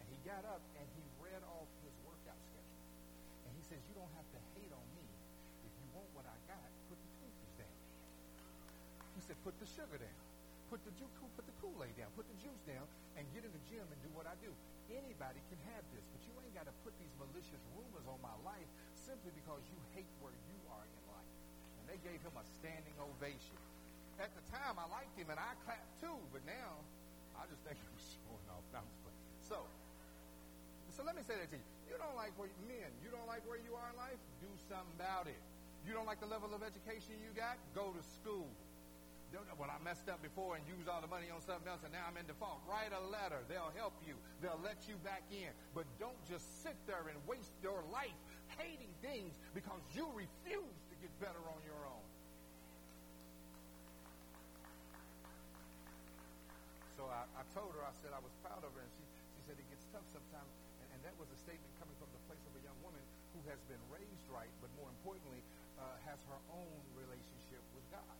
[0.00, 2.82] And he got up and he read off his workout schedule.
[3.46, 5.06] And he says, you don't have to hate on me.
[5.66, 7.78] If you want what I got, put the Twinkies down.
[9.18, 10.20] He said, put the sugar down.
[10.68, 12.12] Put the, ju- put the Kool-Aid down.
[12.12, 12.84] Put the juice down
[13.16, 14.52] and get in the gym and do what I do.
[14.92, 18.36] Anybody can have this, but you ain't got to put these malicious rumors on my
[18.44, 21.32] life simply because you hate where you are in life.
[21.80, 23.56] And they gave him a standing ovation.
[24.20, 26.84] At the time, I liked him, and I clapped too, but now
[27.38, 28.66] I just think was showing off.
[28.74, 28.82] No,
[29.50, 29.62] so,
[30.92, 31.66] so let me say that to you.
[31.88, 34.20] You don't like where men, you don't like where you are in life?
[34.42, 35.40] Do something about it.
[35.86, 37.56] You don't like the level of education you got?
[37.72, 38.50] Go to school.
[39.60, 42.08] Well, I messed up before and used all the money on something else, and now
[42.08, 42.64] I'm in default.
[42.64, 43.44] Write a letter.
[43.44, 44.16] They'll help you.
[44.40, 45.52] They'll let you back in.
[45.76, 48.16] But don't just sit there and waste your life
[48.56, 51.97] hating things because you refuse to get better on your own.
[57.10, 59.04] I, I told her, I said I was proud of her, and she,
[59.36, 60.52] she said it gets tough sometimes.
[60.82, 63.02] And, and that was a statement coming from the place of a young woman
[63.36, 65.40] who has been raised right, but more importantly,
[65.78, 68.16] uh, has her own relationship with God.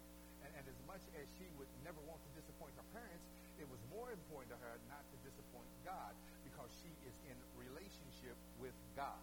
[0.46, 3.27] And, and as much as she would never want to disappoint her parents,
[3.59, 6.14] it was more important to her not to disappoint God
[6.46, 9.18] because she is in relationship with God.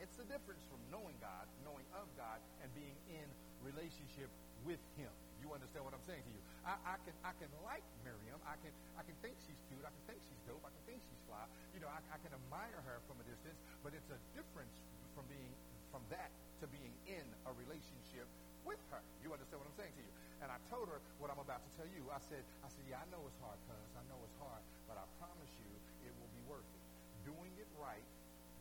[0.00, 3.28] It's the difference from knowing God, knowing of God, and being in
[3.60, 4.32] relationship
[4.64, 5.12] with Him.
[5.44, 6.42] You understand what I'm saying to you?
[6.64, 8.40] I, I can I can like Miriam.
[8.44, 9.80] I can I can think she's cute.
[9.80, 10.60] I can think she's dope.
[10.60, 11.44] I can think she's fly.
[11.72, 13.56] You know, I, I can admire her from a distance.
[13.80, 14.76] But it's a difference
[15.16, 15.52] from being
[15.90, 16.30] from that
[16.62, 18.28] to being in a relationship
[18.62, 19.00] with her.
[19.24, 20.12] You understand what I'm saying to you?
[20.44, 22.04] And I told her what I'm about to tell you.
[22.12, 23.90] I said, I said, yeah, I know it's hard, cuz.
[23.96, 25.70] I know it's hard, but I promise you
[26.04, 26.82] it will be worth it.
[27.26, 28.04] Doing it right,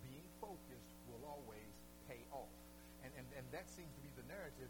[0.04, 1.72] being focused will always
[2.08, 2.52] pay off.
[3.04, 4.68] And, and, and that seems to be the narrative.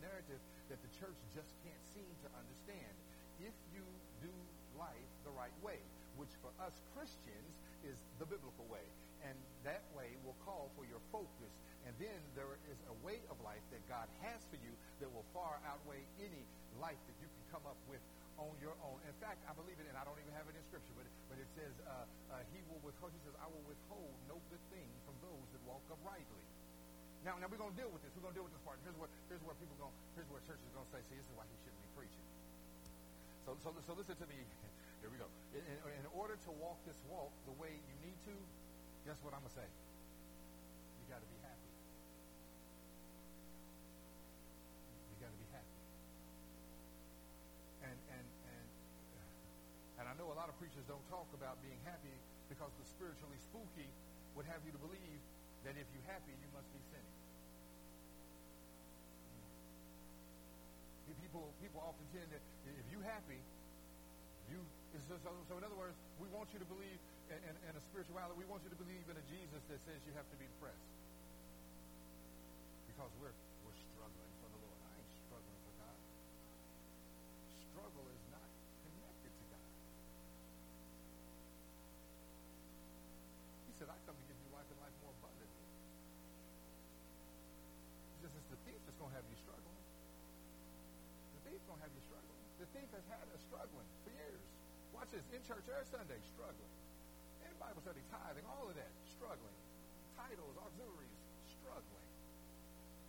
[0.00, 2.92] Narrative that the church just can't seem to understand.
[3.40, 3.84] If you
[4.20, 4.32] do
[4.76, 5.80] life the right way,
[6.16, 8.84] which for us Christians is the biblical way,
[9.24, 11.52] and that way will call for your focus.
[11.88, 15.24] And then there is a way of life that God has for you that will
[15.32, 16.44] far outweigh any
[16.80, 18.00] life that you can come up with
[18.40, 19.00] on your own.
[19.04, 21.36] In fact, I believe it, and I don't even have it in Scripture, but, but
[21.36, 24.88] it says, uh, uh, He will withhold, He says, I will withhold no good thing
[25.04, 26.44] from those that walk uprightly.
[27.20, 28.16] Now, now we're going to deal with this.
[28.16, 28.80] We're going to deal with this part.
[28.80, 29.92] Here's what, here's where people going.
[30.16, 32.24] Here's where churches are going to say, see, this is why he shouldn't be preaching.
[33.44, 34.40] So, so, so listen to me.
[35.04, 35.28] Here we go.
[35.52, 38.36] In, in, in order to walk this walk the way you need to,
[39.04, 39.68] guess what I'm going to say?
[39.68, 41.72] You got to be happy.
[45.12, 45.80] You got to be happy.
[47.84, 48.66] And and and
[50.00, 52.12] and I know a lot of preachers don't talk about being happy
[52.52, 53.88] because the spiritually spooky
[54.36, 55.20] would have you to believe
[55.64, 57.18] that if you're happy, you must be sinning.
[61.20, 63.38] People people often tend to, if you're happy,
[64.50, 64.58] you,
[65.06, 66.98] so, so, in other words, we want you to believe
[67.30, 68.34] in, in, in a spirituality.
[68.34, 70.82] We want you to believe in a Jesus that says you have to be depressed.
[72.90, 73.30] Because we're,
[95.50, 96.70] church every Sunday, struggling.
[97.42, 99.58] In Bible study, tithing, all of that, struggling.
[100.14, 101.18] Titles, auxiliaries,
[101.50, 102.06] struggling.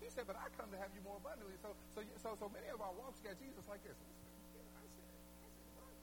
[0.01, 1.53] He said, but I come to have you more abundantly.
[1.61, 3.93] So, so, so, so many of our walks get Jesus like this.
[3.93, 4.09] I
[4.57, 5.93] said, I said, what?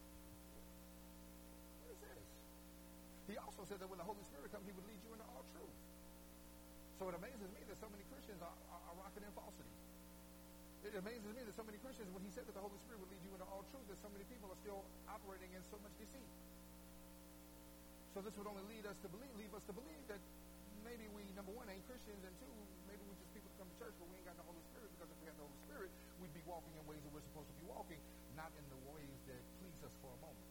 [1.83, 2.22] What is this?
[3.27, 5.42] He also said that when the Holy Spirit comes, he would lead you into all
[5.59, 5.74] truth.
[7.03, 9.78] So it amazes me that so many Christians are, are, are rocking in falsity.
[10.87, 13.11] It amazes me that so many Christians, when he said that the Holy Spirit would
[13.11, 15.93] lead you into all truth, that so many people are still operating in so much
[15.99, 16.31] deceit.
[18.14, 20.23] So this would only lead us to believe, leave us to believe that
[20.87, 22.51] maybe we, number one, ain't Christians, and two,
[22.88, 25.11] maybe we just people come to church, but we ain't got the Holy Spirit, because
[25.12, 25.91] if we had the Holy Spirit,
[26.23, 28.01] we'd be walking in ways that we're supposed to be walking,
[28.33, 30.49] not in the ways that please us for a moment.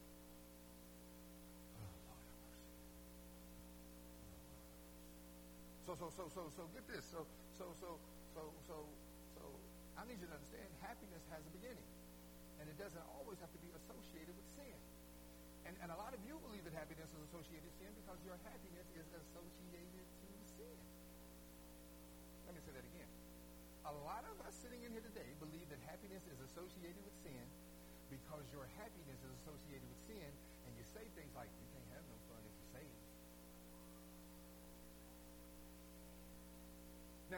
[5.88, 7.04] Oh, oh, so, so, so, so, so, get this.
[7.10, 7.26] So,
[7.58, 7.98] so, so,
[8.36, 9.07] so, so, so,
[9.97, 11.89] I need you to understand happiness has a beginning.
[12.62, 14.77] And it doesn't always have to be associated with sin.
[15.65, 18.38] And, and a lot of you believe that happiness is associated with sin because your
[18.45, 20.77] happiness is associated to sin.
[22.45, 23.12] Let me say that again.
[23.89, 27.45] A lot of us sitting in here today believe that happiness is associated with sin
[28.07, 30.29] because your happiness is associated with sin,
[30.63, 33.03] and you say things like, you can't have no fun if you're saved.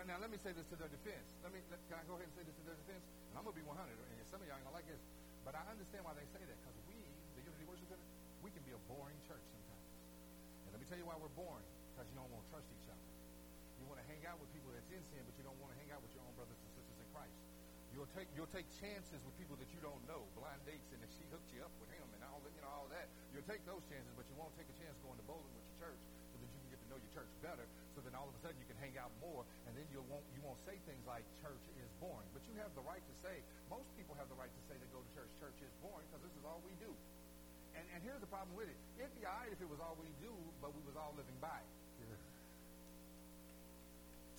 [0.10, 1.38] Now, let me say this to their defense.
[1.46, 3.06] Let me let, can I go ahead and say this to their defense?
[3.30, 3.78] And I'm gonna be 100.
[3.78, 4.98] And some of y'all ain't gonna like this,
[5.46, 6.98] but I understand why they say that because we,
[7.38, 8.10] the Unity Worship Center,
[8.42, 9.86] we can be a boring church sometimes.
[10.66, 11.62] And let me tell you why we're boring
[11.94, 13.06] because you don't want to trust each other.
[13.78, 15.78] You want to hang out with people that's in sin, but you don't want to
[15.78, 17.38] hang out with your own brothers and sisters in Christ.
[17.94, 21.14] You'll take you'll take chances with people that you don't know, blind dates, and if
[21.22, 23.06] she hooked you up with him and all that, you know, all that.
[23.30, 25.86] You'll take those chances, but you won't take a chance going to bowling with your
[25.86, 26.02] church
[26.34, 27.70] so that you can get to know your church better.
[28.00, 30.24] So then all of a sudden you can hang out more, and then you won't
[30.32, 32.32] you won't say things like church is boring.
[32.32, 33.44] But you have the right to say.
[33.68, 35.28] Most people have the right to say they go to church.
[35.44, 36.88] Church is boring because this is all we do.
[37.76, 38.80] And, and here's the problem with it.
[38.96, 40.32] It'd be all right if it was all we do,
[40.64, 41.72] but we was all living by it.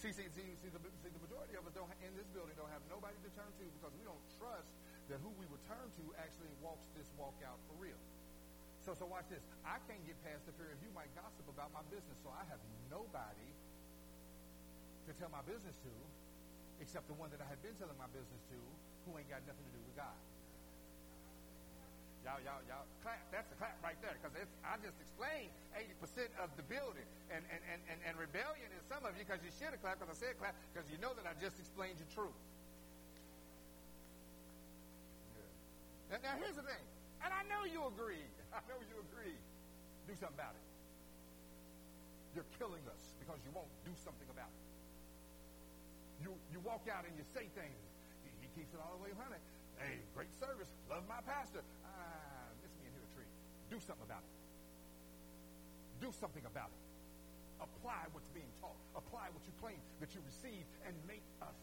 [0.01, 2.73] See, see, see, see, the, see, the majority of us don't in this building don't
[2.73, 4.73] have nobody to turn to because we don't trust
[5.13, 8.01] that who we would turn to actually walks this walk out for real.
[8.81, 9.45] So, so watch this.
[9.63, 12.45] I can't get past the fear of you might gossip about my business, so I
[12.49, 13.51] have nobody
[15.05, 15.93] to tell my business to
[16.81, 18.59] except the one that I had been telling my business to
[19.05, 20.17] who ain't got nothing to do with God.
[22.25, 23.21] Y'all, y'all, y'all, clap.
[23.33, 27.05] That's a clap right there because I just explained 80% of the building.
[27.33, 30.05] And, and, and, and, and rebellion is some of you because you should have clapped
[30.05, 32.37] because I said clap because you know that I just explained the truth.
[36.13, 36.85] Now, now, here's the thing.
[37.25, 38.25] And I know you agree.
[38.51, 39.39] I know you agree.
[40.07, 40.67] Do something about it.
[42.35, 44.65] You're killing us because you won't do something about it.
[46.23, 47.81] You, you walk out and you say things.
[48.23, 49.41] He, he keeps it all the way 100.
[49.81, 50.69] Hey, great service.
[50.93, 51.65] Love my pastor.
[51.83, 53.31] Ah, miss me and hit a tree.
[53.73, 54.35] Do something about it.
[56.05, 56.83] Do something about it.
[57.61, 58.77] Apply what's being taught.
[58.97, 61.57] Apply what you claim that you receive and make us?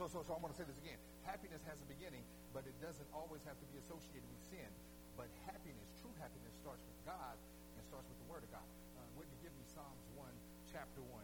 [0.00, 0.96] So, so, so I'm going to say this again.
[1.28, 2.24] Happiness has a beginning,
[2.56, 4.64] but it doesn't always have to be associated with sin.
[5.12, 7.36] But happiness, true happiness, starts with God
[7.76, 8.64] and starts with the Word of God.
[8.96, 10.24] Uh, Whitney, give me Psalms 1,
[10.72, 11.20] chapter 1,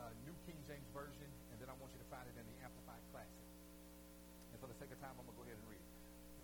[0.00, 2.56] uh, New King James Version, and then I want you to find it in the
[2.64, 3.44] Amplified Classic.
[3.44, 5.84] And for the sake of time, I'm going to go ahead and read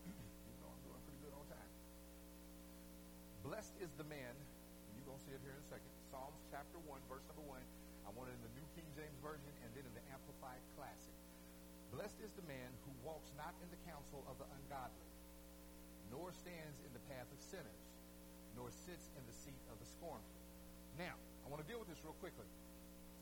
[0.45, 1.71] you know I'm doing pretty good on time.
[3.41, 4.37] Blessed is the man,
[5.01, 5.89] you're going to see it here in a second.
[6.13, 7.57] Psalms chapter 1, verse number 1.
[8.05, 9.94] I want it in the New King James Version and then in.
[11.95, 15.07] Blessed is the man who walks not in the counsel of the ungodly,
[16.11, 17.87] nor stands in the path of sinners,
[18.59, 20.43] nor sits in the seat of the scornful.
[20.99, 22.51] Now, I want to deal with this real quickly.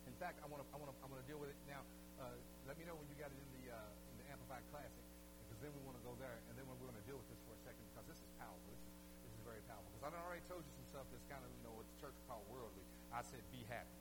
[0.08, 1.84] In fact, I want to I want to I want to deal with it now.
[2.16, 2.32] Uh,
[2.64, 5.04] let me know when you got it in the uh, in the Amplified Classic,
[5.44, 7.44] because then we want to go there, and then we're going to deal with this
[7.44, 8.72] for a second because this is powerful.
[8.72, 11.44] This is this is very powerful because I already told you some stuff that's kind
[11.44, 12.88] of you know what the church called worldly.
[13.12, 14.00] I said be happy.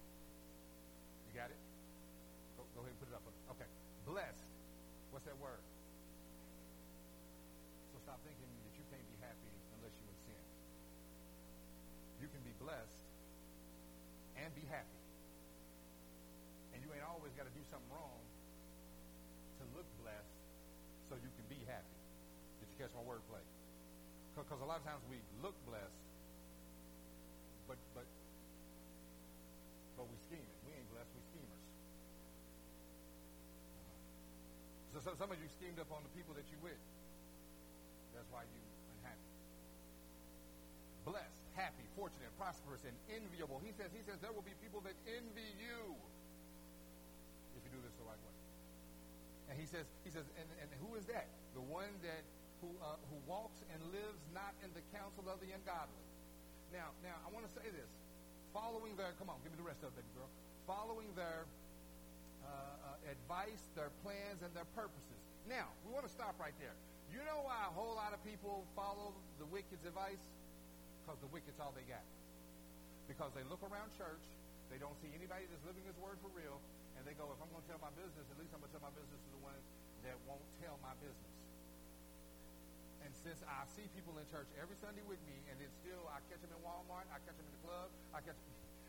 [1.27, 1.59] You got it?
[2.55, 3.27] Go, go ahead and put it up.
[3.27, 3.40] Okay.
[5.21, 5.61] What's that word?
[7.93, 10.45] So stop thinking that you can't be happy unless you're in sin.
[12.17, 13.05] You can be blessed
[14.41, 15.01] and be happy.
[16.73, 18.17] And you ain't always got to do something wrong
[19.61, 20.41] to look blessed
[21.05, 22.01] so you can be happy.
[22.57, 23.45] Did you catch my wordplay?
[24.33, 26.01] Because a lot of times we look blessed,
[27.69, 28.09] but but
[35.11, 36.79] So, so some of you schemed up on the people that you with.
[38.15, 38.59] That's why you
[38.95, 39.27] unhappy.
[41.03, 43.59] Blessed, happy, fortunate, prosperous, and enviable.
[43.59, 45.99] He says, he says there will be people that envy you
[47.59, 48.35] if you do this the right way.
[49.51, 51.27] And he says, he says, and, and who is that?
[51.59, 52.23] The one that
[52.63, 56.07] who uh, who walks and lives not in the counsel of the ungodly.
[56.71, 57.91] Now, now I want to say this.
[58.55, 60.31] Following their, come on, give me the rest of it, baby girl.
[60.63, 61.43] Following their
[62.47, 65.21] uh, uh, advice, their plans, and their purposes.
[65.49, 66.75] Now, we want to stop right there.
[67.09, 70.21] You know why a whole lot of people follow the wicked's advice?
[71.03, 72.05] Because the wicked's all they got.
[73.09, 74.23] Because they look around church,
[74.71, 76.61] they don't see anybody that's living His word for real,
[76.95, 78.75] and they go, if I'm going to tell my business, at least I'm going to
[78.79, 79.59] tell my business to the one
[80.07, 81.35] that won't tell my business.
[83.01, 86.23] And since I see people in church every Sunday with me, and then still I
[86.29, 88.37] catch them in Walmart, I catch them in the club, I catch,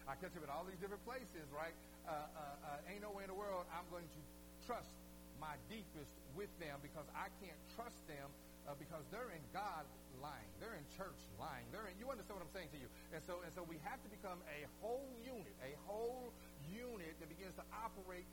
[0.06, 1.74] I catch them in all these different places, right?
[2.06, 4.20] Uh, uh, uh, ain't no way in the world I'm going to
[4.66, 4.90] trust
[5.38, 8.30] my deepest with them because I can't trust them
[8.66, 9.86] uh, because they're in God
[10.22, 10.50] lying.
[10.62, 11.66] They're in church lying.
[11.74, 12.86] They're in, you understand what I'm saying to you?
[13.10, 16.30] And so, and so we have to become a whole unit, a whole
[16.70, 18.26] unit that begins to operate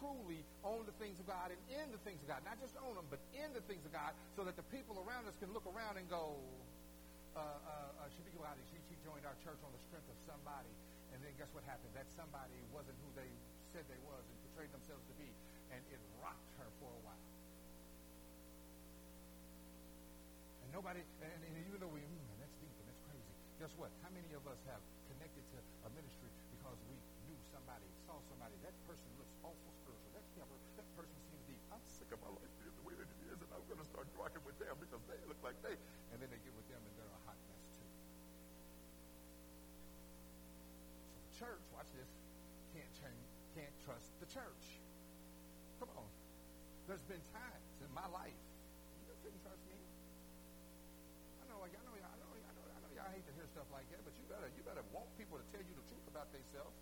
[0.00, 2.40] truly on the things of God and in the things of God.
[2.48, 5.28] Not just on them, but in the things of God so that the people around
[5.28, 6.40] us can look around and go,
[7.36, 8.24] uh, uh, uh, she,
[8.88, 10.72] she joined our church on the strength of somebody.
[11.24, 11.96] Then guess what happened?
[11.96, 13.32] That somebody wasn't who they
[13.72, 15.32] said they was and portrayed themselves to be.
[15.72, 17.24] And it rocked her for a while.
[20.60, 23.34] And nobody, and, and even though we, mm, that's deep and that's crazy.
[23.56, 23.88] Guess what?
[24.04, 25.58] How many of us have connected to
[25.88, 29.73] a ministry because we knew somebody, saw somebody, that person looks awful
[41.38, 42.10] church, watch this,
[42.74, 43.28] can't change,
[43.58, 44.64] can't trust the church.
[45.82, 46.08] Come on.
[46.86, 48.38] There's been times in my life
[49.02, 49.78] you couldn't trust me.
[51.42, 53.66] I know, I know, I know, I know, I know, y'all hate to hear stuff
[53.72, 56.30] like that, but you better, you better want people to tell you the truth about
[56.30, 56.76] themselves.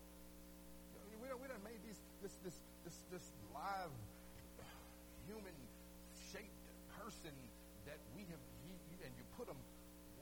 [1.22, 3.94] We don't, we don't made these this this this this live
[5.30, 5.54] human
[6.34, 6.66] shaped
[6.98, 7.30] person
[7.86, 8.42] that we have,
[9.06, 9.58] and you put them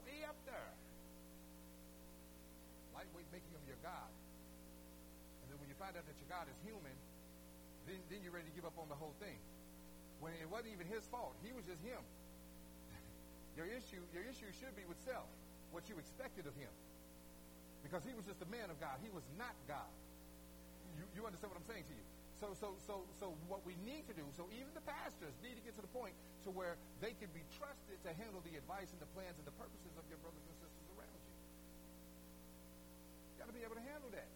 [0.05, 0.71] way up there,
[2.93, 4.09] lightweight, making them your God.
[5.81, 6.93] Find out that your God is human,
[7.89, 9.41] then then you're ready to give up on the whole thing.
[10.21, 11.97] When it wasn't even his fault, he was just him.
[13.57, 15.25] your issue, your issue should be with self,
[15.73, 16.69] what you expected of him,
[17.81, 19.01] because he was just a man of God.
[19.01, 19.89] He was not God.
[21.01, 22.05] You, you understand what I'm saying to you?
[22.37, 25.63] So, so, so, so what we need to do, so even the pastors need to
[25.65, 26.13] get to the point
[26.45, 29.53] to where they can be trusted to handle the advice and the plans and the
[29.57, 31.33] purposes of your brothers and sisters around you.
[33.33, 34.29] You got to be able to handle that.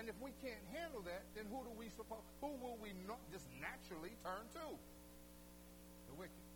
[0.00, 2.24] And if we can't handle that, then who do we suppose?
[2.40, 4.64] Who will we not just naturally turn to?
[6.08, 6.46] The wicked,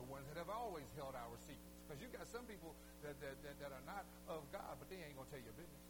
[0.00, 1.76] the ones that have always held our secrets.
[1.84, 2.72] Because you got some people
[3.04, 5.84] that, that, that, that are not of God, but they ain't gonna tell your business.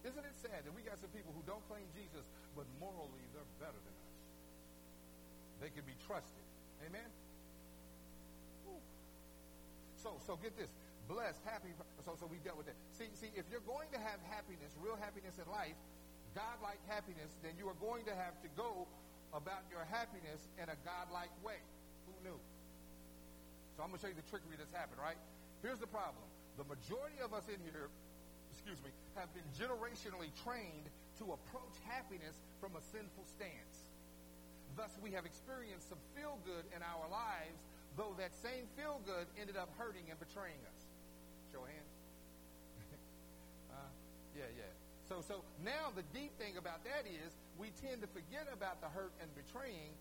[0.00, 2.24] Isn't it sad that we got some people who don't claim Jesus,
[2.56, 4.16] but morally they're better than us?
[5.60, 6.42] They can be trusted.
[6.88, 7.06] Amen?
[10.00, 10.72] So, so get this.
[11.12, 11.76] Blessed, happy.
[12.00, 12.78] So, so we dealt with that.
[12.96, 15.76] See, see, if you're going to have happiness, real happiness in life,
[16.32, 18.88] God-like happiness, then you are going to have to go
[19.36, 21.60] about your happiness in a God-like way.
[22.08, 22.40] Who knew?
[23.76, 25.20] So I'm going to show you the trickery that's happened, right?
[25.60, 26.24] Here's the problem.
[26.56, 27.92] The majority of us in here
[28.52, 30.86] excuse me, have been generationally trained
[31.18, 33.90] to approach happiness from a sinful stance.
[34.76, 37.64] Thus, we have experienced some feel good in our lives,
[37.96, 40.81] though that same feel good ended up hurting and betraying us.
[41.60, 41.92] Hands.
[43.76, 43.92] uh,
[44.32, 44.72] yeah, yeah.
[45.04, 48.88] So, so now the deep thing about that is we tend to forget about the
[48.88, 49.92] hurt and betraying,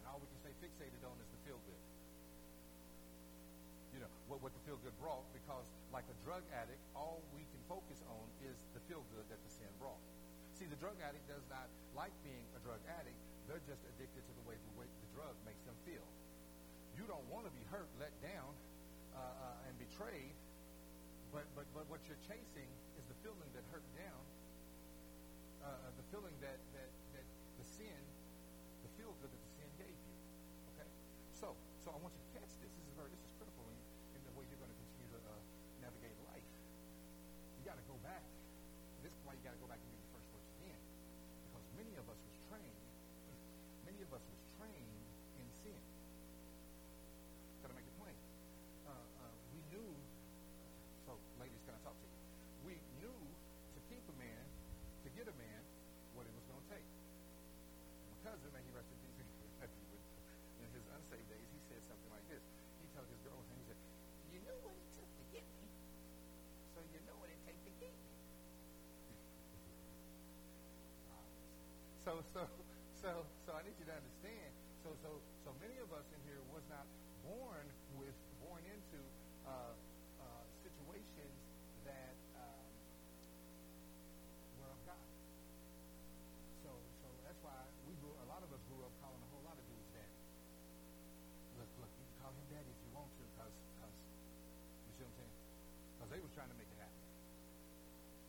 [0.00, 1.84] and all we can stay fixated on is the feel good
[3.94, 5.62] you know, what, what the feel good brought because
[5.94, 9.52] like a drug addict, all we can focus on is the feel good that the
[9.54, 10.02] sin brought.
[10.58, 13.16] See, the drug addict does not like being a drug addict.
[13.46, 16.02] They're just addicted to the way the, way the drug makes them feel.
[16.98, 18.50] You don't want to be hurt, let down,
[19.14, 19.63] uh, uh,
[19.94, 20.34] betrayed,
[21.30, 22.66] but, but, but what you're chasing
[22.98, 24.24] is the feeling that hurt down,
[25.62, 27.26] uh, uh the feeling that, that, that
[27.62, 28.02] the sin,
[28.82, 30.16] the feel good that the sin gave you.
[30.74, 30.90] Okay?
[31.38, 31.54] So,
[58.34, 59.30] rest in peace,
[60.58, 62.42] in his unsaved days, he said something like this.
[62.82, 63.78] He told his girlfriend, he said,
[64.34, 65.70] "You know what it took to get me,
[66.74, 68.10] so you know what it takes to keep me."
[72.04, 72.42] so, so,
[72.98, 74.50] so, so I need you to understand.
[74.82, 76.90] So, so, so many of us in here was not
[77.22, 78.98] born with, born into
[79.46, 79.78] uh,
[96.04, 97.00] Because they was trying to make it happen.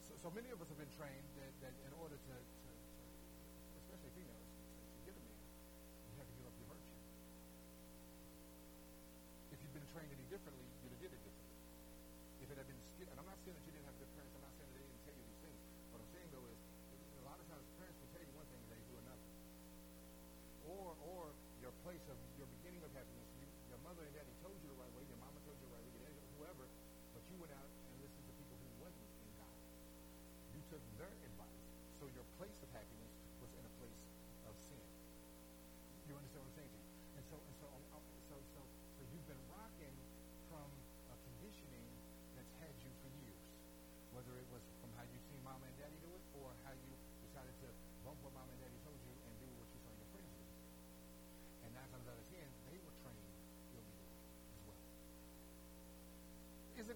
[0.08, 2.36] So, so many of us have been trained that, that in order to,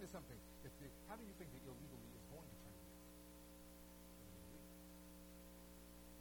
[0.10, 0.42] Isn't something?
[0.66, 2.98] If the, how do you think that illegally is going to train you?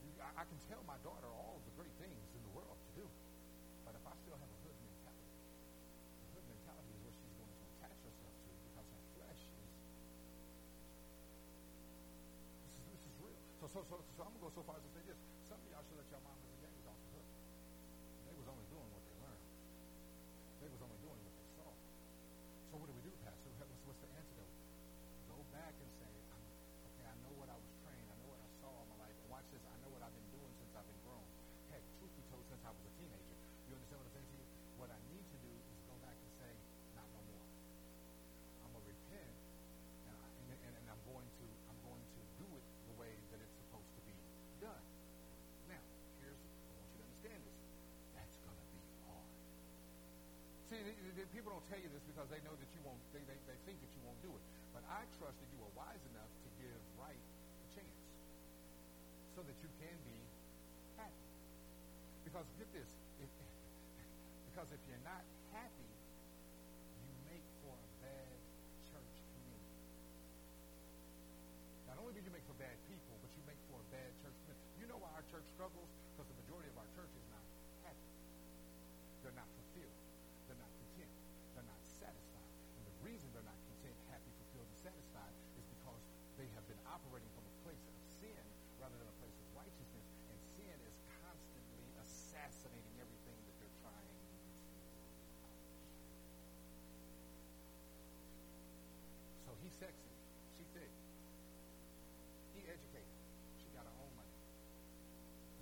[0.05, 2.93] you I, I can tell my daughter all the great things in the world to
[3.01, 3.09] do,
[3.89, 5.41] but if I still have a hood mentality,
[6.21, 9.73] the hood mentality is what she's going to attach herself to because her flesh is.
[12.69, 13.41] This is, this is real.
[13.57, 15.17] So, so, so, so I'm going to go so far as to say this.
[15.49, 16.48] Some of y'all should let your mamas
[52.19, 52.99] because they know that you won't.
[53.15, 54.43] They, they, they think that you won't do it.
[54.75, 58.03] But I trust that you are wise enough to give right a chance,
[59.39, 60.19] so that you can be
[60.99, 61.31] happy.
[62.27, 62.91] Because get this,
[63.23, 63.31] if,
[64.51, 65.23] because if you're not
[65.55, 65.88] happy,
[83.09, 86.05] reason they're not content, happy, fulfilled, and satisfied is because
[86.37, 88.45] they have been operating from a place of sin
[88.77, 90.05] rather than a place of righteousness.
[90.29, 94.29] And sin is constantly assassinating everything that they're trying to.
[99.49, 100.13] So he's sexy.
[100.61, 100.93] She's thick.
[102.53, 103.17] He educated.
[103.57, 104.37] She got her own money.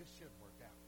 [0.03, 0.86] This should work out.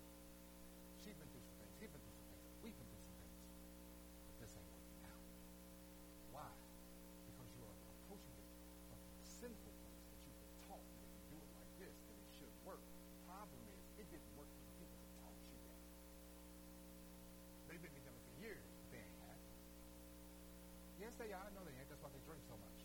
[21.19, 21.51] They are.
[21.51, 21.91] No, they ain't.
[21.91, 22.79] That's why they drink so much.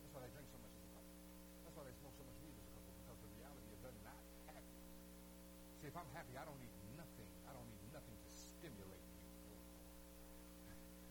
[0.00, 1.12] That's why they drink so much as a couple.
[1.68, 4.00] That's why they smoke so much weed as a couple, because the reality is they're
[4.08, 4.76] not happy.
[5.84, 7.28] See, if I'm happy, I don't need nothing.
[7.44, 9.20] I don't need nothing to stimulate me.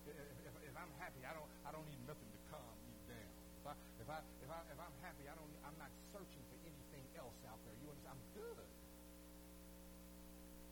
[0.09, 3.31] If, if, if I'm happy, I don't I don't need nothing to calm me down.
[3.61, 6.57] If I if I if I if I'm happy, I don't I'm not searching for
[6.65, 7.77] anything else out there.
[7.85, 8.17] You understand?
[8.17, 8.57] I'm good.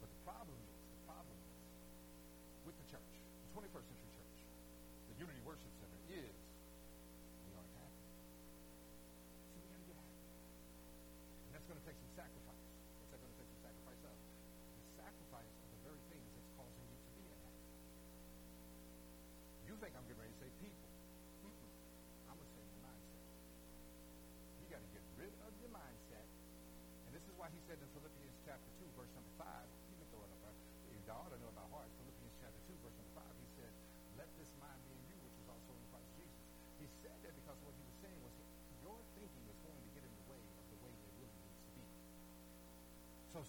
[0.02, 1.62] But the problem is, the problem is
[2.66, 4.09] with the church, the 21st century
[5.20, 6.32] Unity Worship Center is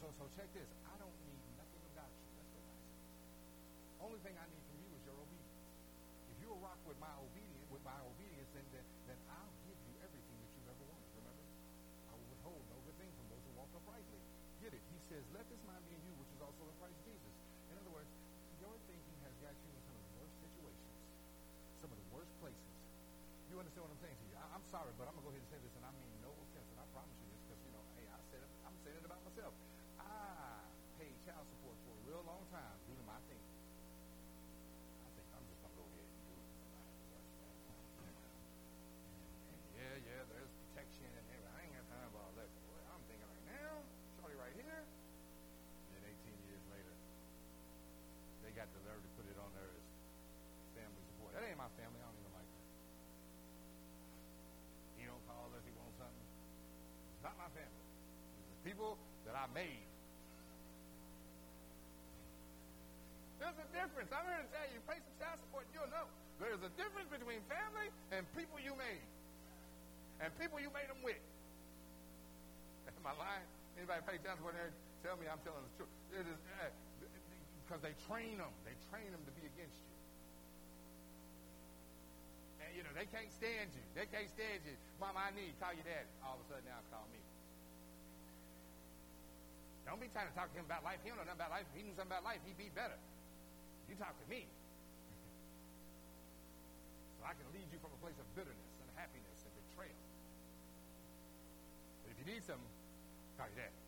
[0.01, 0.65] So So, check this.
[0.89, 2.25] I don't need nothing about you.
[2.33, 3.05] That's what God says.
[4.01, 5.61] Only thing I need from you is your obedience.
[6.33, 9.93] If you'll rock with my obedience, with my obedience, then, then, then I'll give you
[10.01, 11.09] everything that you've ever wanted.
[11.21, 11.45] Remember?
[12.09, 14.21] I will withhold no good thing from those who walk uprightly.
[14.65, 14.81] Get it?
[14.89, 17.35] He says, let this mind be in you, which is also in Christ Jesus.
[17.69, 18.09] In other words,
[18.57, 20.97] your thinking has got you in some of the worst situations,
[21.85, 22.73] some of the worst places.
[23.53, 24.37] You understand what I'm saying to you?
[24.41, 26.09] I, I'm sorry, but I'm going to go ahead and say this, and I mean
[31.41, 33.57] child support for a real long time due to my thinking.
[35.01, 36.53] I think I'm just going to go ahead and do it.
[39.49, 41.41] And yeah, yeah, there's protection and everything.
[41.49, 42.45] I ain't got time for all that.
[42.69, 43.81] Boy, I'm thinking right now,
[44.21, 44.85] Charlie right here.
[44.85, 46.93] And then 18 years later,
[48.45, 49.87] they got the nerve to put it on there as
[50.77, 51.33] family support.
[51.33, 52.05] That ain't my family.
[52.05, 52.65] I don't even like her.
[55.01, 56.29] He don't call unless he wants something.
[57.17, 57.85] It's not my family.
[58.45, 59.89] It's the people that I made.
[63.41, 64.17] There's a difference.
[64.17, 66.09] I'm here to tell you, pay some child support, you'll know.
[66.41, 69.05] There's a difference between family and people you made.
[70.25, 71.21] And people you made them with.
[72.89, 73.49] Am I lying?
[73.77, 74.73] Anybody pay child support there?
[75.05, 75.93] Tell me I'm telling the truth.
[76.17, 76.73] Is eh,
[77.65, 78.53] because they train them.
[78.65, 79.97] They train them to be against you.
[82.65, 83.85] And you know, they can't stand you.
[83.97, 84.77] They can't stand you.
[85.01, 86.09] Mom, I need, call your daddy.
[86.25, 87.21] All of a sudden now call me.
[89.89, 91.01] Don't be trying to talk to him about life.
[91.01, 91.65] He don't know nothing about life.
[91.73, 93.01] If he knew something about life, he'd be better.
[93.91, 94.47] You talk to me.
[97.19, 99.99] So I can lead you from a place of bitterness and happiness and betrayal.
[102.07, 102.63] But if you need some,
[103.35, 103.80] call your dad.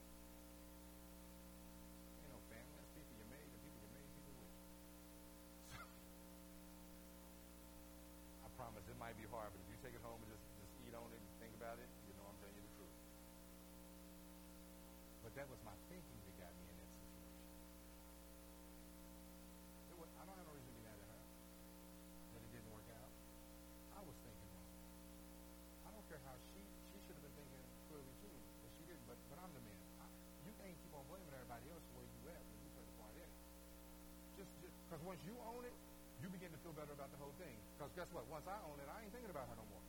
[35.26, 35.74] You own it,
[36.22, 37.54] you begin to feel better about the whole thing.
[37.74, 38.26] Because guess what?
[38.30, 39.84] Once I own it, I ain't thinking about her no more.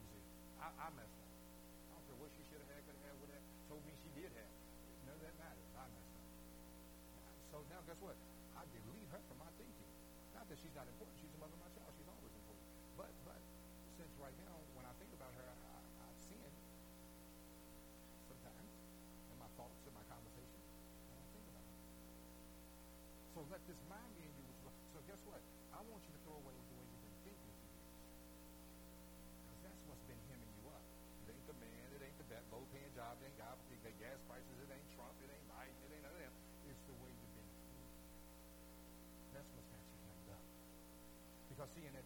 [0.00, 0.22] You see,
[0.60, 1.28] I, I messed up.
[1.28, 3.92] I don't care what she should have had, could have had, what that told me
[4.00, 4.52] she did have.
[5.04, 5.68] None of that matters.
[5.76, 6.26] I messed up.
[7.52, 8.16] So now, guess what?
[8.56, 9.90] I delete her from my thinking.
[10.32, 11.16] Not that she's not important.
[11.20, 11.92] She's the mother of my child.
[11.96, 12.66] She's always important.
[12.96, 13.40] But but
[14.00, 14.56] since right now,
[23.44, 24.56] So let this mind be in you.
[24.96, 25.36] So guess what?
[25.76, 27.92] I want you to throw away the way you've been thinking for years.
[29.44, 30.80] Because that's what's been hemming you up.
[31.28, 31.84] It ain't the man.
[31.92, 33.20] It ain't the that low-paying job.
[33.20, 33.60] It ain't God.
[33.68, 34.48] The gas prices.
[34.64, 35.12] It ain't Trump.
[35.20, 35.76] It ain't Biden.
[35.76, 36.32] It ain't none of them.
[36.72, 37.92] It's the way you've been thinking.
[39.36, 40.44] That's what's got you hemmed up.
[41.52, 42.03] Because see, in that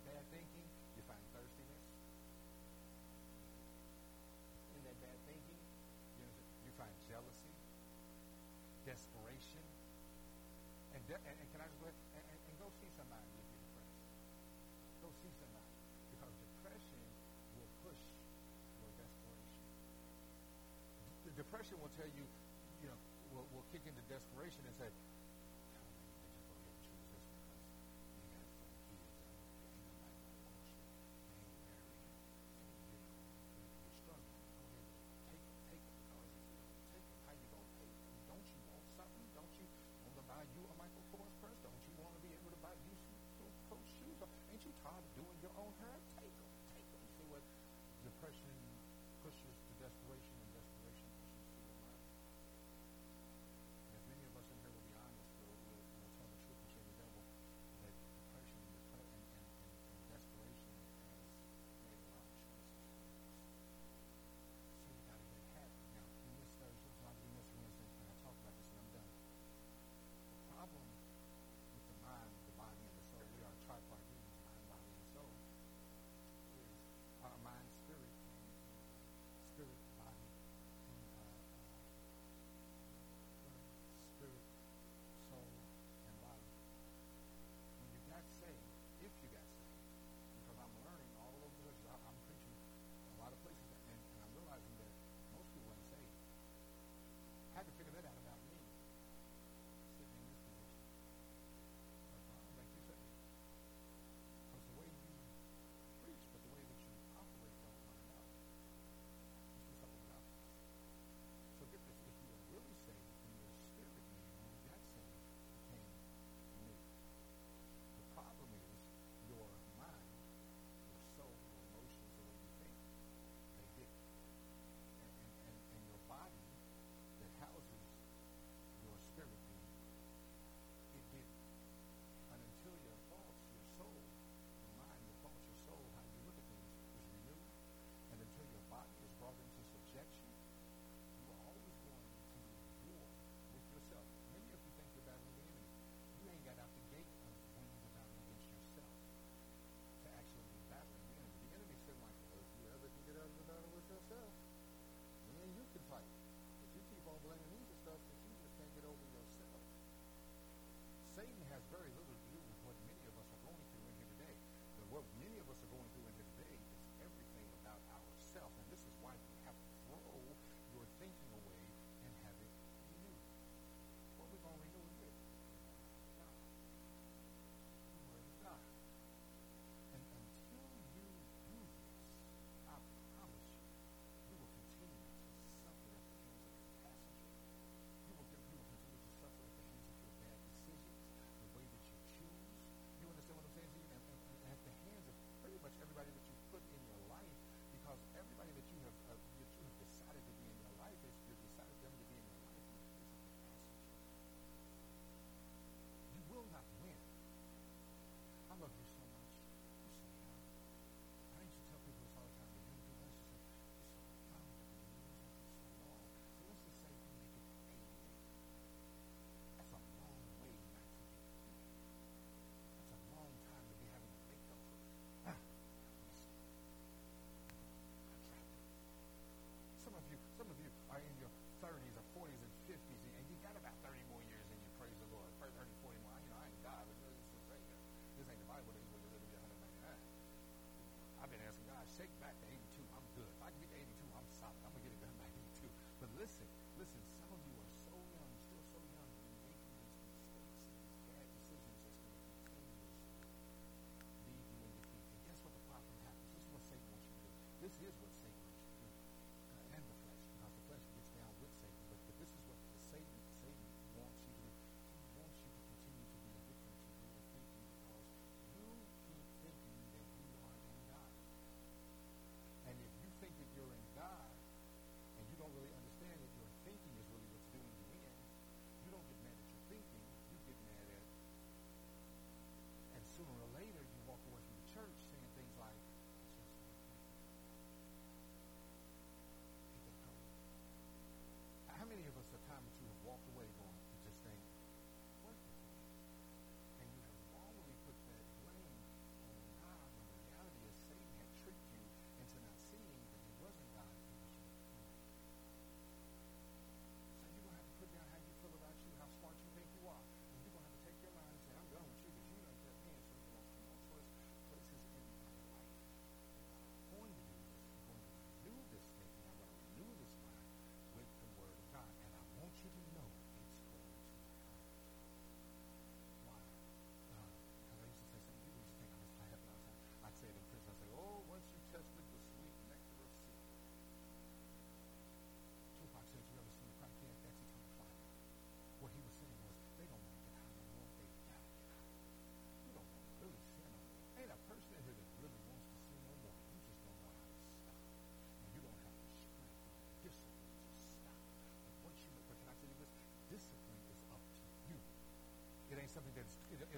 [21.49, 22.24] depression will tell you,
[22.84, 22.99] you know,
[23.32, 24.92] will, will kick into desperation and say,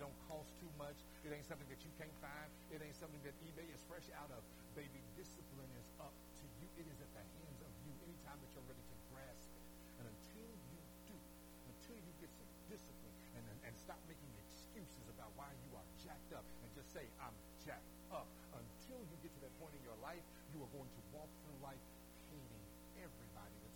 [0.01, 0.97] It don't cost too much.
[1.29, 2.49] It ain't something that you can't find.
[2.73, 4.41] It ain't something that eBay is fresh out of.
[4.73, 6.73] Baby, discipline is up to you.
[6.81, 9.61] It is at the hands of you anytime that you're ready to grasp it.
[10.01, 11.21] And until you do,
[11.69, 15.85] until you get some discipline and, and, and stop making excuses about why you are
[16.01, 18.25] jacked up and just say, I'm jacked up.
[18.57, 20.25] Until you get to that point in your life,
[20.57, 21.85] you are going to walk through life
[22.33, 22.65] hating
[23.05, 23.70] everybody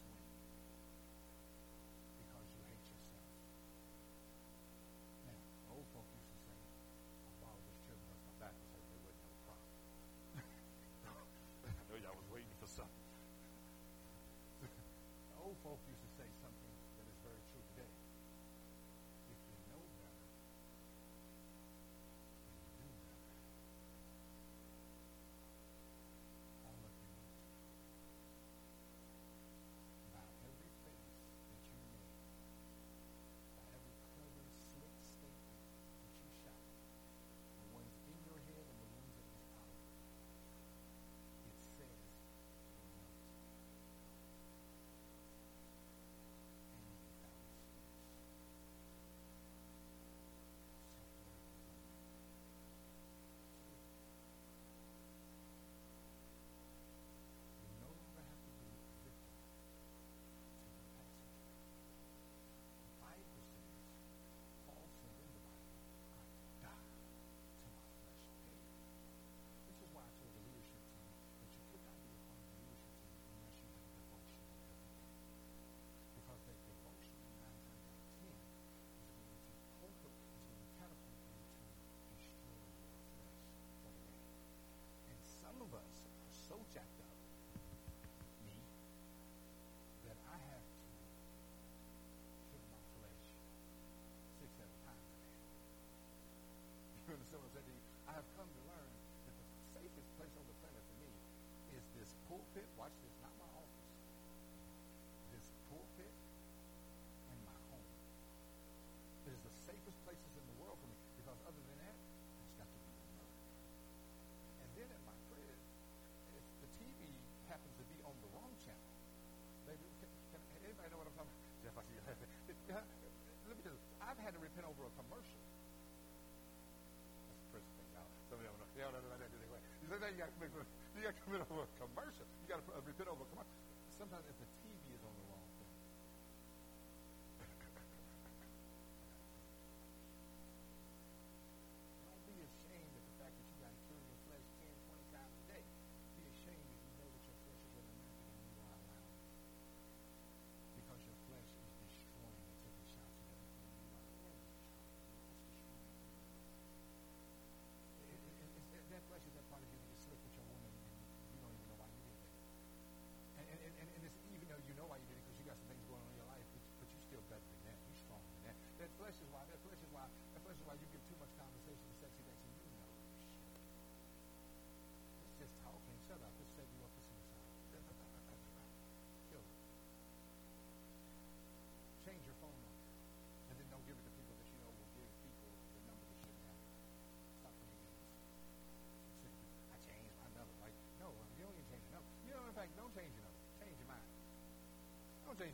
[131.04, 132.24] you got to commit over a commercial.
[132.40, 133.52] You got to uh, repent over a commercial.
[133.92, 134.63] Sometimes if the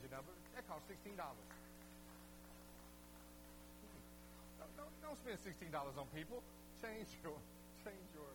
[0.08, 0.36] change.
[0.56, 1.48] That cost sixteen dollars.
[4.76, 6.40] Don't, don't spend sixteen dollars on people.
[6.80, 7.36] Change your
[7.84, 8.30] change your